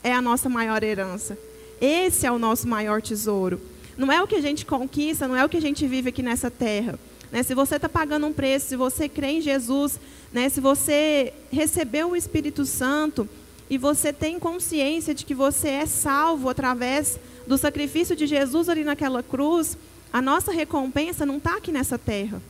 é 0.04 0.14
a 0.14 0.22
nossa 0.22 0.48
maior 0.48 0.84
herança. 0.84 1.38
Esse 1.82 2.26
é 2.26 2.32
o 2.32 2.38
nosso 2.38 2.68
maior 2.68 3.02
tesouro. 3.02 3.60
Não 3.98 4.12
é 4.12 4.22
o 4.22 4.28
que 4.28 4.36
a 4.36 4.42
gente 4.42 4.66
conquista, 4.66 5.28
não 5.28 5.36
é 5.36 5.44
o 5.44 5.50
que 5.50 5.58
a 5.58 5.62
gente 5.62 5.88
vive 5.88 6.10
aqui 6.10 6.22
nessa 6.22 6.52
terra. 6.52 7.00
Né? 7.32 7.44
Se 7.44 7.54
você 7.54 7.76
está 7.76 7.90
pagando 7.90 8.28
um 8.28 8.34
preço, 8.34 8.68
se 8.68 8.76
você 8.76 9.10
crê 9.10 9.28
em 9.28 9.42
Jesus, 9.42 10.00
né? 10.32 10.50
se 10.50 10.60
você 10.60 11.34
recebeu 11.52 12.12
o 12.12 12.16
Espírito 12.16 12.66
Santo 12.66 13.28
e 13.70 13.78
você 13.78 14.14
tem 14.14 14.40
consciência 14.40 15.14
de 15.14 15.26
que 15.26 15.34
você 15.34 15.70
é 15.70 15.86
salvo 15.86 16.50
através 16.50 17.20
do 17.46 17.58
sacrifício 17.58 18.16
de 18.16 18.28
Jesus 18.28 18.70
ali 18.70 18.84
naquela 18.84 19.22
cruz, 19.22 19.78
a 20.12 20.22
nossa 20.22 20.52
recompensa 20.52 21.26
não 21.26 21.38
está 21.38 21.58
aqui 21.58 21.72
nessa 21.72 21.98
terra. 21.98 22.42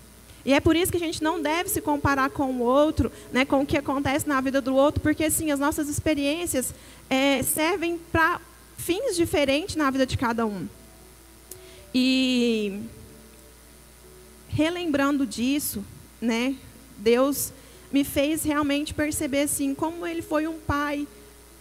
E 0.46 0.54
é 0.54 0.60
por 0.62 0.76
isso 0.76 0.92
que 0.92 0.98
a 0.98 1.02
gente 1.02 1.22
não 1.22 1.42
deve 1.42 1.70
se 1.70 1.82
comparar 1.82 2.30
com 2.30 2.52
o 2.52 2.62
outro, 2.62 3.12
né, 3.34 3.44
com 3.44 3.62
o 3.62 3.66
que 3.66 3.78
acontece 3.78 4.28
na 4.28 4.40
vida 4.40 4.62
do 4.62 4.74
outro, 4.76 5.02
porque 5.02 5.26
assim, 5.26 5.52
as 5.52 5.60
nossas 5.60 5.90
experiências 5.90 6.74
é, 7.10 7.44
servem 7.44 8.00
para 8.12 8.40
fins 8.78 9.16
diferentes 9.16 9.76
na 9.76 9.92
vida 9.92 10.06
de 10.06 10.18
cada 10.18 10.46
um. 10.46 10.66
E 11.94 12.80
relembrando 14.48 15.26
disso, 15.26 15.84
né, 16.22 16.56
Deus 16.98 17.52
me 17.92 18.04
fez 18.04 18.44
realmente 18.44 18.94
perceber 18.94 19.42
assim 19.42 19.74
como 19.74 20.06
ele 20.06 20.22
foi 20.22 20.48
um 20.48 20.60
pai 20.60 21.08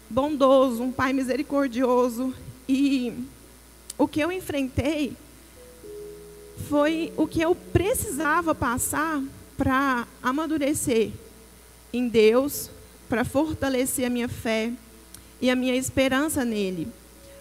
bondoso, 0.09 0.83
um 0.83 0.93
pai 0.93 1.13
misericordioso 1.13 2.35
e 2.69 3.13
o 3.99 4.07
que 4.07 4.21
eu 4.21 4.31
enfrentei 4.33 5.17
foi 6.69 7.13
o 7.17 7.27
que 7.27 7.41
eu 7.41 7.55
precisava 7.55 8.55
passar 8.55 9.23
para 9.57 10.07
amadurecer 10.23 11.13
em 11.93 12.09
Deus, 12.09 12.71
para 13.09 13.25
fortalecer 13.25 14.07
a 14.07 14.11
minha 14.11 14.29
fé 14.29 14.73
e 15.41 15.51
a 15.51 15.57
minha 15.57 15.75
esperança 15.77 16.45
nele. 16.45 16.89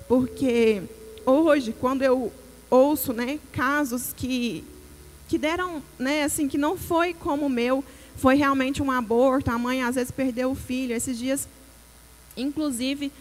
Porque 0.08 0.84
hoje, 1.26 1.74
quando 1.80 2.04
eu 2.04 2.32
ouço, 2.70 3.14
né, 3.14 3.40
casos 3.52 4.14
que 4.14 4.64
que 5.28 5.38
deram, 5.38 5.82
né, 5.98 6.24
assim, 6.24 6.48
que 6.48 6.58
não 6.58 6.78
foi 6.78 7.14
como 7.14 7.46
o 7.46 7.50
meu, 7.50 7.84
foi 8.16 8.36
realmente 8.36 8.82
um 8.82 8.92
aborto, 8.92 9.52
a 9.52 9.58
mãe 9.58 9.84
às 9.84 9.96
vezes 9.96 10.12
perdeu 10.12 10.52
o 10.52 10.56
filho. 10.56 10.96
Esses 10.96 11.18
dias, 11.18 11.48
inclusive, 12.38 13.12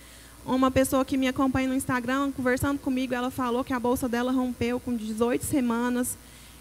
uma 0.47 0.71
pessoa 0.71 1.05
que 1.05 1.17
me 1.17 1.27
acompanha 1.27 1.69
no 1.69 1.75
Instagram, 1.75 2.31
conversando 2.33 2.79
comigo, 2.79 3.15
ela 3.15 3.31
falou 3.31 3.65
que 3.65 3.73
a 3.73 3.81
bolsa 3.81 4.09
dela 4.09 4.31
rompeu 4.31 4.79
com 4.79 4.95
18 4.95 5.45
semanas. 5.45 6.17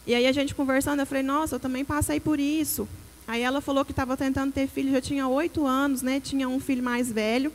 E 0.08 0.16
aí 0.16 0.26
a 0.26 0.32
gente 0.32 0.56
conversando, 0.56 1.02
eu 1.02 1.06
falei, 1.06 1.24
nossa, 1.24 1.56
eu 1.56 1.60
também 1.60 1.86
passei 1.86 2.20
por 2.20 2.40
isso. 2.40 2.88
Aí 3.28 3.42
ela 3.42 3.62
falou 3.62 3.86
que 3.86 3.92
estava 3.92 4.18
tentando 4.18 4.52
ter 4.52 4.68
filho, 4.68 4.92
já 4.92 5.02
tinha 5.02 5.28
oito 5.28 5.66
anos, 5.66 6.02
né? 6.02 6.20
Tinha 6.20 6.48
um 6.48 6.60
filho 6.60 6.84
mais 6.84 7.12
velho. 7.12 7.52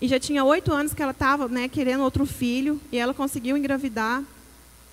E 0.00 0.08
já 0.08 0.18
tinha 0.18 0.44
oito 0.44 0.72
anos 0.72 0.92
que 0.94 1.02
ela 1.02 1.12
estava 1.12 1.48
né, 1.48 1.68
querendo 1.68 2.02
outro 2.02 2.26
filho. 2.26 2.80
E 2.90 2.98
ela 2.98 3.14
conseguiu 3.14 3.56
engravidar. 3.56 4.22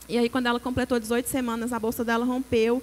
E 0.07 0.17
aí, 0.17 0.29
quando 0.29 0.47
ela 0.47 0.59
completou 0.59 0.99
18 0.99 1.27
semanas, 1.27 1.73
a 1.73 1.79
bolsa 1.79 2.03
dela 2.03 2.25
rompeu. 2.25 2.81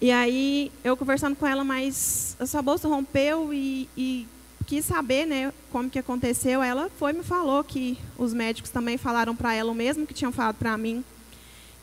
E 0.00 0.10
aí, 0.10 0.70
eu 0.84 0.96
conversando 0.96 1.36
com 1.36 1.46
ela, 1.46 1.64
mas 1.64 2.36
a 2.38 2.46
sua 2.46 2.60
bolsa 2.60 2.88
rompeu 2.88 3.54
e, 3.54 3.88
e 3.96 4.26
quis 4.66 4.84
saber 4.84 5.26
né, 5.26 5.52
como 5.70 5.88
que 5.88 5.98
aconteceu. 5.98 6.62
Ela 6.62 6.90
foi 6.98 7.12
me 7.12 7.22
falou 7.22 7.62
que 7.62 7.98
os 8.18 8.34
médicos 8.34 8.70
também 8.70 8.96
falaram 8.96 9.34
para 9.34 9.54
ela 9.54 9.70
o 9.70 9.74
mesmo 9.74 10.06
que 10.06 10.14
tinham 10.14 10.32
falado 10.32 10.56
para 10.56 10.76
mim, 10.76 11.04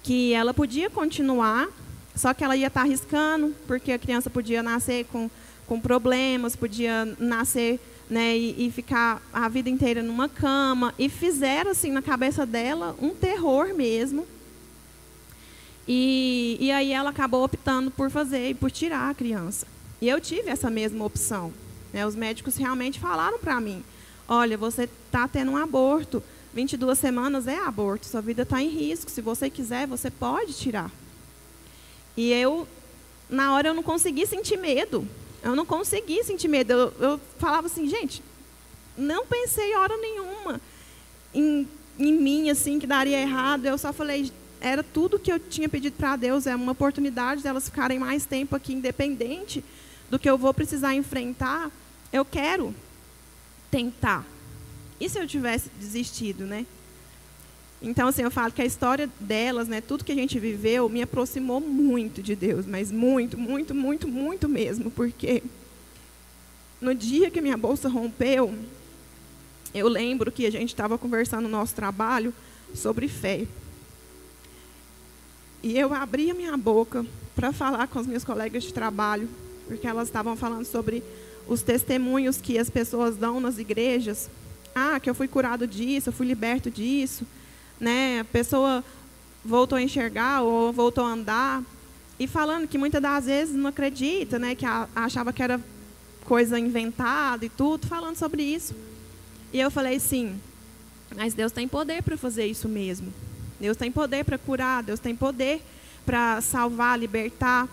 que 0.03 0.33
ela 0.33 0.53
podia 0.53 0.89
continuar, 0.89 1.67
só 2.15 2.33
que 2.33 2.43
ela 2.43 2.55
ia 2.55 2.67
estar 2.67 2.81
tá 2.81 2.85
arriscando, 2.85 3.55
porque 3.65 3.91
a 3.91 3.99
criança 3.99 4.29
podia 4.29 4.61
nascer 4.61 5.05
com, 5.05 5.29
com 5.67 5.79
problemas, 5.79 6.55
podia 6.55 7.05
nascer 7.17 7.79
né, 8.09 8.35
e, 8.35 8.67
e, 8.67 8.71
ficar 8.71 9.21
a 9.31 9.47
vida 9.47 9.69
inteira 9.69 10.01
numa 10.01 10.27
cama. 10.27 10.93
E 10.97 11.07
fizeram 11.09 11.71
assim 11.71 11.91
na 11.91 12.01
cabeça 12.01 12.45
dela 12.45 12.95
um 13.01 13.09
terror 13.09 13.73
mesmo. 13.75 14.25
E, 15.87 16.57
e 16.59 16.71
aí 16.71 16.91
ela 16.91 17.09
acabou 17.09 17.43
optando 17.43 17.91
por 17.91 18.09
fazer 18.09 18.49
e 18.49 18.53
por 18.53 18.71
tirar 18.71 19.09
a 19.09 19.13
criança. 19.13 19.67
E 20.01 20.07
eu 20.07 20.19
tive 20.19 20.49
essa 20.49 20.69
mesma 20.69 21.05
opção. 21.05 21.53
Né? 21.93 22.05
Os 22.05 22.15
médicos 22.15 22.55
realmente 22.55 22.99
falaram 22.99 23.39
para 23.39 23.59
mim: 23.59 23.83
olha, 24.27 24.57
você 24.57 24.83
está 24.83 25.27
tendo 25.27 25.51
um 25.51 25.57
aborto. 25.57 26.23
22 26.51 26.97
semanas 26.97 27.47
é 27.47 27.57
aborto, 27.59 28.07
sua 28.07 28.21
vida 28.21 28.41
está 28.41 28.61
em 28.61 28.69
risco. 28.69 29.11
Se 29.11 29.21
você 29.21 29.49
quiser, 29.51 29.85
você 29.85 30.09
pode 30.09 30.53
tirar. 30.53 30.91
E 32.17 32.31
eu, 32.31 32.67
na 33.29 33.53
hora, 33.53 33.69
eu 33.69 33.73
não 33.73 33.83
consegui 33.83 34.25
sentir 34.25 34.57
medo. 34.57 35.07
Eu 35.41 35.55
não 35.55 35.65
consegui 35.65 36.23
sentir 36.23 36.47
medo. 36.47 36.71
Eu, 36.73 36.93
eu 36.99 37.21
falava 37.37 37.67
assim, 37.67 37.87
gente, 37.87 38.21
não 38.97 39.25
pensei 39.25 39.75
hora 39.75 39.95
nenhuma 39.97 40.59
em, 41.33 41.67
em 41.97 42.13
mim, 42.13 42.49
assim, 42.49 42.79
que 42.79 42.87
daria 42.87 43.19
errado. 43.19 43.65
Eu 43.65 43.77
só 43.77 43.93
falei, 43.93 44.31
era 44.59 44.83
tudo 44.83 45.19
que 45.19 45.31
eu 45.31 45.39
tinha 45.39 45.69
pedido 45.69 45.95
para 45.95 46.15
Deus, 46.15 46.45
é 46.45 46.55
uma 46.55 46.71
oportunidade 46.71 47.41
delas 47.41 47.63
de 47.63 47.69
ficarem 47.69 47.99
mais 47.99 48.25
tempo 48.25 48.55
aqui, 48.55 48.73
independente 48.73 49.63
do 50.09 50.19
que 50.19 50.29
eu 50.29 50.37
vou 50.37 50.53
precisar 50.53 50.93
enfrentar. 50.95 51.71
Eu 52.11 52.25
quero 52.25 52.75
tentar. 53.71 54.25
E 54.99 55.07
se 55.07 55.17
eu 55.17 55.27
tivesse 55.27 55.69
desistido, 55.79 56.45
né? 56.45 56.65
Então, 57.81 58.09
assim, 58.09 58.23
eu 58.23 58.31
falo 58.31 58.51
que 58.51 58.61
a 58.61 58.65
história 58.65 59.09
delas, 59.19 59.67
né, 59.69 59.79
tudo 59.79 60.03
que 60.03 60.11
a 60.11 60.15
gente 60.15 60.37
viveu, 60.37 60.89
me 60.89 61.01
aproximou 61.01 61.61
muito 61.61 62.21
de 62.21 62.35
Deus, 62.35 62.65
mas 62.65 62.91
muito, 62.91 63.37
muito, 63.37 63.73
muito, 63.73 64.07
muito 64.07 64.49
mesmo, 64.49 64.91
porque 64.91 65.41
no 66.81 66.93
dia 66.93 67.31
que 67.31 67.39
minha 67.39 67.55
bolsa 67.55 67.87
rompeu, 67.87 68.53
eu 69.73 69.87
lembro 69.87 70.31
que 70.31 70.45
a 70.45 70.51
gente 70.51 70.69
estava 70.69 70.97
conversando 70.97 71.43
no 71.43 71.49
nosso 71.49 71.73
trabalho 71.73 72.33
sobre 72.75 73.07
fé. 73.07 73.47
E 75.63 75.77
eu 75.77 75.93
abri 75.93 76.31
a 76.31 76.33
minha 76.33 76.57
boca 76.57 77.05
para 77.33 77.53
falar 77.53 77.87
com 77.87 77.99
as 77.99 78.07
minhas 78.07 78.25
colegas 78.25 78.63
de 78.63 78.73
trabalho, 78.73 79.29
porque 79.67 79.87
elas 79.87 80.09
estavam 80.09 80.35
falando 80.35 80.65
sobre 80.65 81.01
os 81.47 81.61
testemunhos 81.61 82.41
que 82.41 82.57
as 82.57 82.69
pessoas 82.69 83.15
dão 83.15 83.39
nas 83.39 83.57
igrejas. 83.57 84.29
Ah, 84.75 84.99
que 84.99 85.09
eu 85.09 85.15
fui 85.15 85.27
curado 85.27 85.65
disso, 85.65 86.09
eu 86.09 86.13
fui 86.13 86.27
liberto 86.27 86.69
disso 86.69 87.25
né? 87.79 88.19
A 88.19 88.25
pessoa 88.25 88.83
voltou 89.43 89.77
a 89.77 89.81
enxergar 89.81 90.41
ou 90.41 90.73
voltou 90.73 91.03
a 91.03 91.07
andar 91.07 91.63
e 92.19 92.27
falando 92.27 92.67
que 92.67 92.77
muitas 92.77 93.01
das 93.01 93.25
vezes 93.25 93.55
não 93.55 93.69
acredita, 93.69 94.37
né? 94.37 94.55
Que 94.55 94.65
achava 94.95 95.31
que 95.31 95.41
era 95.41 95.59
coisa 96.25 96.59
inventada 96.59 97.45
e 97.45 97.49
tudo, 97.49 97.87
falando 97.87 98.15
sobre 98.15 98.43
isso. 98.43 98.75
E 99.51 99.59
eu 99.59 99.71
falei 99.71 99.99
sim, 99.99 100.39
mas 101.15 101.33
Deus 101.33 101.51
tem 101.51 101.67
poder 101.67 102.03
para 102.03 102.17
fazer 102.17 102.45
isso 102.45 102.67
mesmo. 102.67 103.11
Deus 103.59 103.75
tem 103.75 103.91
poder 103.91 104.23
para 104.23 104.37
curar, 104.37 104.83
Deus 104.83 104.99
tem 104.99 105.15
poder 105.15 105.61
para 106.05 106.41
salvar, 106.41 106.99
libertar. 106.99 107.67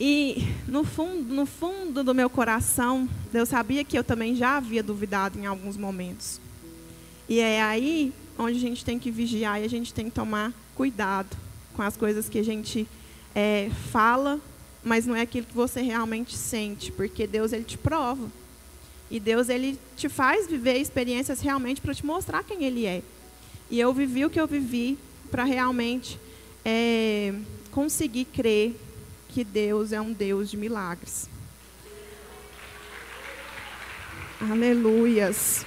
E 0.00 0.46
no 0.68 0.84
fundo, 0.84 1.34
no 1.34 1.44
fundo 1.44 2.04
do 2.04 2.14
meu 2.14 2.30
coração, 2.30 3.08
Deus 3.32 3.48
sabia 3.48 3.82
que 3.82 3.98
eu 3.98 4.04
também 4.04 4.36
já 4.36 4.56
havia 4.56 4.82
duvidado 4.82 5.38
em 5.38 5.46
alguns 5.46 5.76
momentos. 5.76 6.40
E 7.28 7.40
é 7.40 7.62
aí 7.62 8.12
onde 8.38 8.56
a 8.56 8.60
gente 8.60 8.84
tem 8.84 8.98
que 8.98 9.10
vigiar 9.10 9.60
e 9.60 9.64
a 9.64 9.68
gente 9.68 9.92
tem 9.92 10.06
que 10.06 10.12
tomar 10.12 10.52
cuidado 10.74 11.36
com 11.74 11.82
as 11.82 11.96
coisas 11.96 12.28
que 12.28 12.38
a 12.38 12.44
gente 12.44 12.88
é, 13.34 13.70
fala, 13.92 14.40
mas 14.82 15.06
não 15.06 15.14
é 15.14 15.22
aquilo 15.22 15.46
que 15.46 15.54
você 15.54 15.80
realmente 15.80 16.36
sente, 16.36 16.90
porque 16.92 17.26
Deus 17.26 17.52
ele 17.52 17.64
te 17.64 17.76
prova. 17.76 18.28
E 19.10 19.18
Deus 19.18 19.48
ele 19.48 19.78
te 19.96 20.08
faz 20.08 20.46
viver 20.46 20.76
experiências 20.76 21.40
realmente 21.40 21.80
para 21.80 21.94
te 21.94 22.04
mostrar 22.04 22.44
quem 22.44 22.64
Ele 22.64 22.84
é. 22.84 23.02
E 23.70 23.80
eu 23.80 23.92
vivi 23.92 24.24
o 24.24 24.30
que 24.30 24.40
eu 24.40 24.46
vivi 24.46 24.98
para 25.30 25.44
realmente 25.44 26.18
é, 26.64 27.34
conseguir 27.70 28.26
crer 28.26 28.74
que 29.28 29.44
Deus 29.44 29.92
é 29.92 30.00
um 30.00 30.12
Deus 30.12 30.50
de 30.50 30.56
milagres. 30.56 31.28
Aleluias. 34.40 35.64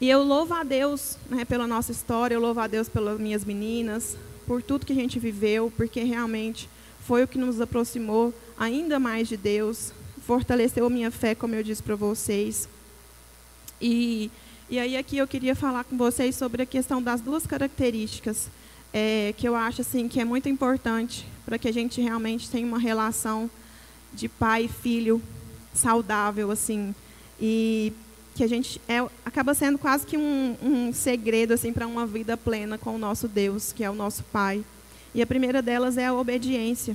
E 0.00 0.10
eu 0.10 0.22
louvo 0.22 0.52
a 0.52 0.62
Deus 0.62 1.16
né, 1.30 1.44
pela 1.44 1.66
nossa 1.66 1.90
história, 1.90 2.34
eu 2.34 2.40
louvo 2.40 2.60
a 2.60 2.66
Deus 2.66 2.88
pelas 2.88 3.18
minhas 3.18 3.44
meninas, 3.44 4.16
por 4.46 4.62
tudo 4.62 4.84
que 4.84 4.92
a 4.92 4.96
gente 4.96 5.18
viveu, 5.18 5.72
porque 5.76 6.02
realmente 6.02 6.68
foi 7.00 7.22
o 7.22 7.28
que 7.28 7.38
nos 7.38 7.60
aproximou 7.60 8.34
ainda 8.58 8.98
mais 8.98 9.28
de 9.28 9.36
Deus, 9.36 9.92
fortaleceu 10.26 10.88
minha 10.90 11.10
fé, 11.10 11.34
como 11.34 11.54
eu 11.54 11.62
disse 11.62 11.82
para 11.82 11.96
vocês. 11.96 12.68
E, 13.80 14.30
e 14.68 14.78
aí 14.78 14.96
aqui 14.96 15.16
eu 15.18 15.26
queria 15.26 15.54
falar 15.54 15.84
com 15.84 15.96
vocês 15.96 16.34
sobre 16.36 16.62
a 16.62 16.66
questão 16.66 17.02
das 17.02 17.20
duas 17.20 17.46
características 17.46 18.50
é, 18.92 19.34
que 19.36 19.46
eu 19.46 19.54
acho 19.54 19.82
assim 19.82 20.08
que 20.08 20.20
é 20.20 20.24
muito 20.24 20.48
importante 20.48 21.26
para 21.44 21.58
que 21.58 21.68
a 21.68 21.72
gente 21.72 22.00
realmente 22.00 22.48
tenha 22.48 22.66
uma 22.66 22.78
relação 22.78 23.50
de 24.12 24.28
pai 24.28 24.64
e 24.64 24.68
filho 24.68 25.20
saudável 25.74 26.50
assim 26.50 26.94
e 27.38 27.92
que 28.36 28.44
a 28.44 28.46
gente 28.46 28.78
é, 28.86 28.98
acaba 29.24 29.54
sendo 29.54 29.78
quase 29.78 30.06
que 30.06 30.16
um, 30.18 30.56
um 30.62 30.92
segredo 30.92 31.54
assim 31.54 31.72
para 31.72 31.86
uma 31.86 32.06
vida 32.06 32.36
plena 32.36 32.76
com 32.76 32.94
o 32.94 32.98
nosso 32.98 33.26
Deus, 33.26 33.72
que 33.72 33.82
é 33.82 33.88
o 33.88 33.94
nosso 33.94 34.22
Pai. 34.24 34.62
E 35.14 35.22
a 35.22 35.26
primeira 35.26 35.62
delas 35.62 35.96
é 35.96 36.04
a 36.04 36.14
obediência. 36.14 36.94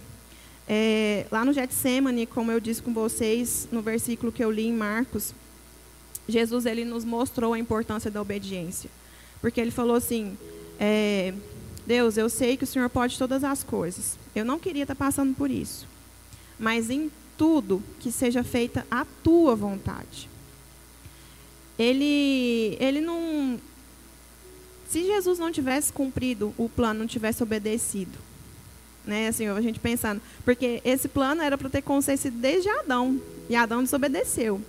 É, 0.69 1.25
lá 1.31 1.43
no 1.43 1.51
Getsemane, 1.51 2.27
como 2.27 2.51
eu 2.51 2.59
disse 2.59 2.81
com 2.83 2.93
vocês, 2.93 3.67
no 3.71 3.81
versículo 3.81 4.31
que 4.31 4.43
eu 4.43 4.51
li 4.51 4.67
em 4.67 4.73
Marcos, 4.73 5.33
Jesus 6.29 6.67
ele 6.67 6.85
nos 6.85 7.03
mostrou 7.03 7.53
a 7.53 7.59
importância 7.59 8.11
da 8.11 8.21
obediência. 8.21 8.89
Porque 9.41 9.59
ele 9.59 9.71
falou 9.71 9.95
assim, 9.95 10.37
é, 10.79 11.33
Deus, 11.87 12.17
eu 12.17 12.29
sei 12.29 12.55
que 12.55 12.65
o 12.65 12.67
Senhor 12.67 12.87
pode 12.87 13.17
todas 13.17 13.43
as 13.43 13.63
coisas. 13.63 14.15
Eu 14.35 14.45
não 14.45 14.59
queria 14.59 14.83
estar 14.83 14.95
passando 14.95 15.35
por 15.35 15.49
isso. 15.49 15.87
Mas 16.59 16.91
em 16.91 17.11
tudo 17.35 17.81
que 17.99 18.11
seja 18.11 18.43
feita 18.43 18.85
a 18.91 19.03
tua 19.23 19.55
vontade 19.55 20.29
ele, 21.77 22.77
ele 22.79 23.01
não. 23.01 23.59
Se 24.89 25.05
Jesus 25.05 25.39
não 25.39 25.51
tivesse 25.51 25.91
cumprido 25.91 26.53
o 26.57 26.67
plano, 26.67 26.99
não 26.99 27.07
tivesse 27.07 27.41
obedecido, 27.41 28.17
né? 29.05 29.27
Assim, 29.27 29.47
a 29.47 29.61
gente 29.61 29.79
pensando, 29.79 30.21
porque 30.43 30.81
esse 30.83 31.07
plano 31.07 31.41
era 31.41 31.57
para 31.57 31.69
ter 31.69 31.79
acontecido 31.79 32.37
desde 32.37 32.69
Adão 32.69 33.21
e 33.49 33.55
Adão 33.55 33.83
desobedeceu. 33.83 34.61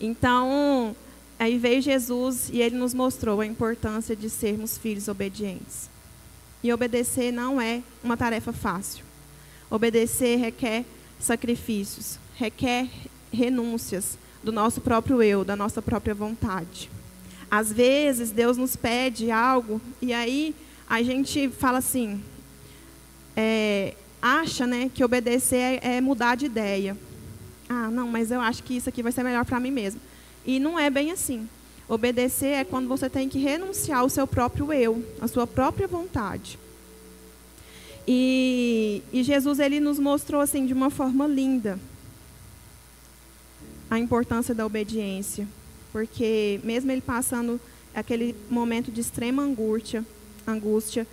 Então, 0.00 0.96
aí 1.38 1.58
veio 1.58 1.80
Jesus 1.80 2.50
e 2.52 2.60
ele 2.60 2.76
nos 2.76 2.92
mostrou 2.92 3.40
a 3.40 3.46
importância 3.46 4.16
de 4.16 4.28
sermos 4.28 4.76
filhos 4.76 5.06
obedientes. 5.06 5.88
E 6.62 6.72
obedecer 6.72 7.32
não 7.32 7.60
é 7.60 7.82
uma 8.02 8.16
tarefa 8.16 8.52
fácil. 8.52 9.04
Obedecer 9.70 10.38
requer 10.38 10.84
sacrifícios, 11.18 12.18
requer 12.36 12.88
renúncias, 13.32 14.18
do 14.42 14.50
nosso 14.50 14.80
próprio 14.80 15.22
eu, 15.22 15.44
da 15.44 15.54
nossa 15.54 15.80
própria 15.80 16.14
vontade. 16.14 16.90
Às 17.50 17.72
vezes, 17.72 18.30
Deus 18.30 18.56
nos 18.56 18.76
pede 18.76 19.30
algo 19.30 19.80
e 20.00 20.12
aí 20.12 20.54
a 20.88 21.02
gente 21.02 21.48
fala 21.48 21.78
assim: 21.78 22.22
é, 23.36 23.94
acha 24.20 24.66
né, 24.66 24.90
que 24.92 25.04
obedecer 25.04 25.80
é, 25.82 25.96
é 25.96 26.00
mudar 26.00 26.34
de 26.34 26.46
ideia. 26.46 26.96
Ah, 27.68 27.90
não, 27.90 28.08
mas 28.08 28.30
eu 28.30 28.40
acho 28.40 28.62
que 28.62 28.76
isso 28.76 28.88
aqui 28.88 29.02
vai 29.02 29.12
ser 29.12 29.22
melhor 29.22 29.44
para 29.44 29.60
mim 29.60 29.70
mesmo. 29.70 30.00
E 30.44 30.58
não 30.58 30.78
é 30.78 30.90
bem 30.90 31.10
assim. 31.10 31.48
Obedecer 31.88 32.54
é 32.58 32.64
quando 32.64 32.88
você 32.88 33.08
tem 33.08 33.28
que 33.28 33.38
renunciar 33.38 34.00
ao 34.00 34.08
seu 34.08 34.26
próprio 34.26 34.72
eu, 34.72 35.04
à 35.20 35.28
sua 35.28 35.46
própria 35.46 35.86
vontade. 35.86 36.58
E, 38.06 39.02
e 39.12 39.22
Jesus 39.22 39.60
ele 39.60 39.78
nos 39.78 39.98
mostrou 39.98 40.40
assim 40.40 40.66
de 40.66 40.72
uma 40.72 40.90
forma 40.90 41.26
linda 41.26 41.78
a 43.92 43.98
importância 43.98 44.54
da 44.54 44.64
obediência, 44.64 45.46
porque 45.92 46.58
mesmo 46.64 46.90
ele 46.90 47.02
passando 47.02 47.60
aquele 47.94 48.34
momento 48.48 48.90
de 48.90 49.02
extrema 49.02 49.42
angústia, 49.42 50.02
angústia, 50.46 51.06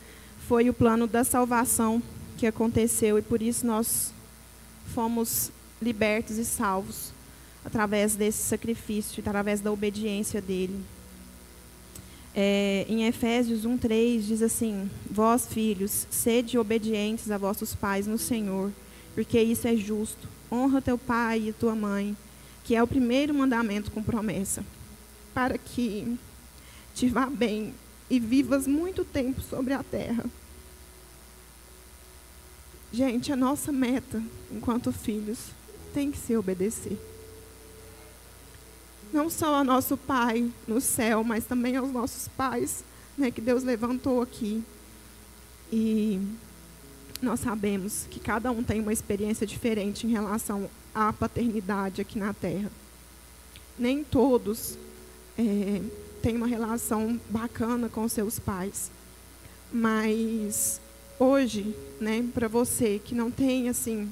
foi 0.48 0.70
o 0.70 0.74
plano 0.74 1.06
da 1.06 1.26
salvação 1.26 2.02
que 2.38 2.48
aconteceu 2.48 3.20
e 3.20 3.22
por 3.22 3.42
isso 3.42 3.68
nós 3.68 4.14
fomos 4.96 5.52
libertos 5.82 6.38
e 6.38 6.46
salvos 6.46 7.12
através 7.66 8.16
desse 8.16 8.44
sacrifício, 8.44 9.20
através 9.20 9.60
da 9.60 9.74
obediência 9.74 10.42
dele. 10.42 10.80
É, 12.34 12.86
em 12.88 13.06
Efésios 13.06 13.66
1:3 13.66 14.22
diz 14.22 14.42
assim: 14.42 14.90
Vós 15.12 15.46
filhos, 15.46 16.08
sede 16.10 16.58
obedientes 16.58 17.30
a 17.30 17.38
vossos 17.38 17.76
pais 17.76 18.08
no 18.08 18.18
Senhor, 18.18 18.72
porque 19.14 19.38
isso 19.42 19.68
é 19.68 19.76
justo. 19.76 20.30
Honra 20.50 20.82
teu 20.82 20.98
pai 20.98 21.50
e 21.50 21.52
tua 21.52 21.76
mãe, 21.76 22.16
que 22.64 22.76
é 22.76 22.84
o 22.84 22.88
primeiro 22.88 23.34
mandamento 23.34 23.92
com 23.92 24.04
promessa, 24.04 24.64
para 25.34 25.58
que 25.58 26.18
te 26.94 27.08
vá 27.08 27.26
bem 27.26 27.74
e 28.10 28.20
vivas 28.20 28.68
muito 28.68 29.06
tempo 29.06 29.42
sobre 29.42 29.74
a 29.74 29.84
terra. 29.84 30.26
Gente, 32.92 33.32
a 33.32 33.36
nossa 33.36 33.72
meta, 33.72 34.22
enquanto 34.52 34.92
filhos, 34.92 35.38
tem 35.94 36.12
que 36.12 36.18
ser 36.18 36.38
obedecer. 36.38 36.98
Não 39.14 39.30
só 39.30 39.56
ao 39.56 39.64
nosso 39.64 39.96
Pai 39.96 40.52
no 40.68 40.82
céu, 40.82 41.24
mas 41.24 41.46
também 41.46 41.76
aos 41.76 41.92
nossos 41.92 42.28
pais, 42.28 42.84
né, 43.18 43.30
que 43.32 43.42
Deus 43.42 43.64
levantou 43.64 44.22
aqui. 44.22 44.64
E 45.72 46.20
nós 47.22 47.40
sabemos 47.40 48.08
que 48.10 48.20
cada 48.20 48.52
um 48.52 48.64
tem 48.64 48.80
uma 48.80 48.94
experiência 48.94 49.46
diferente 49.46 50.08
em 50.08 50.12
relação 50.12 50.70
à 50.94 51.12
paternidade 51.14 52.02
aqui 52.02 52.18
na 52.18 52.34
Terra. 52.34 52.72
Nem 53.78 54.04
todos 54.04 54.78
é, 55.38 55.82
têm 56.22 56.36
uma 56.36 56.48
relação 56.48 57.20
bacana 57.30 57.88
com 57.90 58.08
seus 58.08 58.40
pais, 58.40 58.92
mas 59.72 60.82
hoje, 61.18 61.76
né, 62.00 62.26
para 62.34 62.48
você 62.48 63.00
que 63.04 63.16
não 63.16 63.30
tem 63.32 63.70
assim 63.70 64.12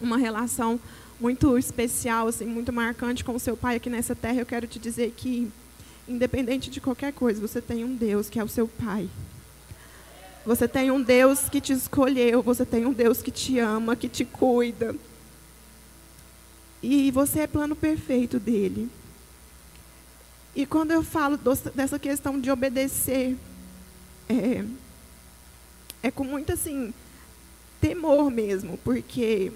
uma 0.00 0.18
relação 0.18 0.78
muito 1.20 1.56
especial, 1.56 2.26
assim, 2.26 2.44
muito 2.44 2.72
marcante 2.72 3.24
com 3.24 3.34
o 3.34 3.40
seu 3.40 3.56
pai 3.56 3.76
aqui 3.76 3.88
nessa 3.88 4.14
terra, 4.14 4.40
eu 4.40 4.46
quero 4.46 4.66
te 4.66 4.78
dizer 4.78 5.14
que, 5.16 5.50
independente 6.08 6.68
de 6.68 6.80
qualquer 6.80 7.12
coisa, 7.12 7.40
você 7.40 7.60
tem 7.60 7.84
um 7.84 7.94
Deus 7.94 8.28
que 8.28 8.40
é 8.40 8.44
o 8.44 8.48
seu 8.48 8.66
pai. 8.66 9.08
Você 10.44 10.66
tem 10.66 10.90
um 10.90 11.00
Deus 11.00 11.48
que 11.48 11.60
te 11.60 11.72
escolheu, 11.72 12.42
você 12.42 12.66
tem 12.66 12.84
um 12.84 12.92
Deus 12.92 13.22
que 13.22 13.30
te 13.30 13.60
ama, 13.60 13.94
que 13.94 14.08
te 14.08 14.24
cuida. 14.24 14.96
E 16.82 17.10
você 17.10 17.40
é 17.40 17.46
plano 17.46 17.76
perfeito 17.76 18.40
dele. 18.40 18.90
E 20.54 20.66
quando 20.66 20.90
eu 20.90 21.02
falo 21.02 21.38
dessa 21.74 21.98
questão 21.98 22.38
de 22.38 22.50
obedecer, 22.50 23.36
é, 24.28 24.64
é 26.02 26.10
com 26.10 26.24
muito 26.24 26.52
assim 26.52 26.92
temor 27.80 28.30
mesmo, 28.30 28.78
porque 28.84 29.50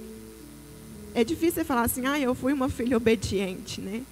é 1.15 1.23
difícil 1.23 1.65
falar 1.65 1.83
assim, 1.83 2.07
ah, 2.07 2.19
eu 2.19 2.35
fui 2.35 2.53
uma 2.53 2.69
filha 2.69 2.97
obediente, 2.97 3.81
né? 3.81 4.03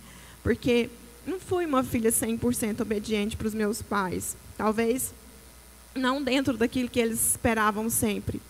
Porque 0.42 0.90
não 1.26 1.40
fui 1.40 1.64
uma 1.64 1.82
filha 1.82 2.10
100% 2.10 2.80
obediente 2.80 3.36
para 3.36 3.46
os 3.46 3.54
meus 3.54 3.80
pais. 3.80 4.36
Talvez 4.56 5.14
não 5.94 6.22
dentro 6.22 6.56
daquilo 6.56 6.88
que 6.88 7.00
eles 7.00 7.30
esperavam 7.30 7.88
sempre. 7.88 8.40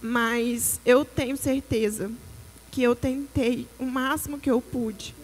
Mas 0.00 0.80
eu 0.84 1.04
tenho 1.04 1.36
certeza 1.36 2.10
que 2.76 2.82
eu 2.82 2.94
tentei 2.94 3.66
o 3.78 3.86
máximo 3.86 4.38
que 4.38 4.50
eu 4.50 4.60
pude 4.60 5.14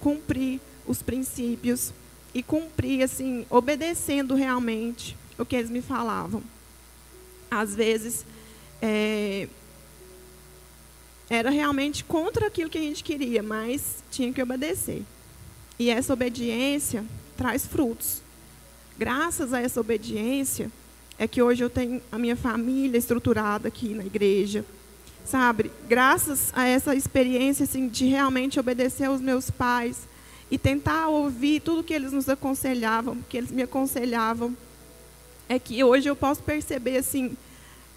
cumprir 0.00 0.58
os 0.86 1.02
princípios 1.02 1.92
e 2.32 2.42
cumprir 2.42 3.02
assim, 3.02 3.44
obedecendo 3.50 4.34
realmente 4.34 5.14
o 5.38 5.44
que 5.44 5.56
eles 5.56 5.68
me 5.68 5.82
falavam. 5.82 6.42
Às 7.50 7.74
vezes, 7.74 8.24
é, 8.80 9.46
era 11.28 11.50
realmente 11.50 12.02
contra 12.02 12.46
aquilo 12.46 12.70
que 12.70 12.78
a 12.78 12.80
gente 12.80 13.04
queria, 13.04 13.42
mas 13.42 14.02
tinha 14.10 14.32
que 14.32 14.42
obedecer. 14.42 15.02
E 15.78 15.90
essa 15.90 16.14
obediência 16.14 17.04
traz 17.36 17.66
frutos. 17.66 18.22
Graças 18.96 19.52
a 19.52 19.60
essa 19.60 19.82
obediência 19.82 20.72
é 21.18 21.28
que 21.28 21.42
hoje 21.42 21.62
eu 21.62 21.68
tenho 21.68 22.00
a 22.10 22.16
minha 22.16 22.36
família 22.36 22.96
estruturada 22.96 23.68
aqui 23.68 23.90
na 23.90 24.06
igreja. 24.06 24.64
Sabe? 25.26 25.72
Graças 25.88 26.52
a 26.54 26.68
essa 26.68 26.94
experiência 26.94 27.64
assim, 27.64 27.88
de 27.88 28.06
realmente 28.06 28.60
obedecer 28.60 29.06
aos 29.06 29.20
meus 29.20 29.50
pais 29.50 30.08
e 30.48 30.56
tentar 30.56 31.08
ouvir 31.08 31.60
tudo 31.60 31.82
que 31.82 31.92
eles 31.92 32.12
nos 32.12 32.28
aconselhavam, 32.28 33.18
que 33.28 33.36
eles 33.36 33.50
me 33.50 33.62
aconselhavam, 33.62 34.56
é 35.48 35.58
que 35.58 35.82
hoje 35.82 36.08
eu 36.08 36.14
posso 36.14 36.42
perceber 36.42 36.98
assim 36.98 37.36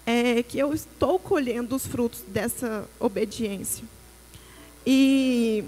é, 0.04 0.42
que 0.42 0.58
eu 0.58 0.74
estou 0.74 1.20
colhendo 1.20 1.76
os 1.76 1.86
frutos 1.86 2.24
dessa 2.26 2.84
obediência. 2.98 3.84
E 4.84 5.62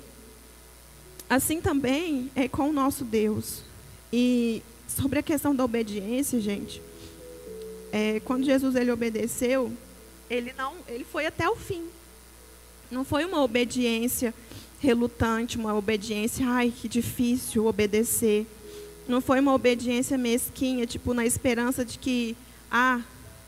assim 1.30 1.60
também 1.60 2.28
é 2.34 2.48
com 2.48 2.70
o 2.70 2.72
nosso 2.72 3.04
Deus. 3.04 3.62
E 4.12 4.62
sobre 4.88 5.20
a 5.20 5.22
questão 5.22 5.54
da 5.54 5.64
obediência, 5.64 6.40
gente, 6.40 6.82
é, 7.92 8.20
quando 8.20 8.44
Jesus 8.44 8.74
ele 8.74 8.90
obedeceu, 8.90 9.72
ele 10.32 10.54
não, 10.56 10.74
ele 10.88 11.04
foi 11.04 11.26
até 11.26 11.48
o 11.48 11.54
fim. 11.54 11.84
Não 12.90 13.04
foi 13.04 13.24
uma 13.24 13.42
obediência 13.42 14.34
relutante, 14.80 15.58
uma 15.58 15.74
obediência, 15.74 16.46
ai, 16.48 16.72
que 16.74 16.88
difícil 16.88 17.66
obedecer. 17.66 18.46
Não 19.06 19.20
foi 19.20 19.40
uma 19.40 19.54
obediência 19.54 20.16
mesquinha, 20.16 20.86
tipo 20.86 21.12
na 21.12 21.26
esperança 21.26 21.84
de 21.84 21.98
que, 21.98 22.36
ah, 22.70 23.00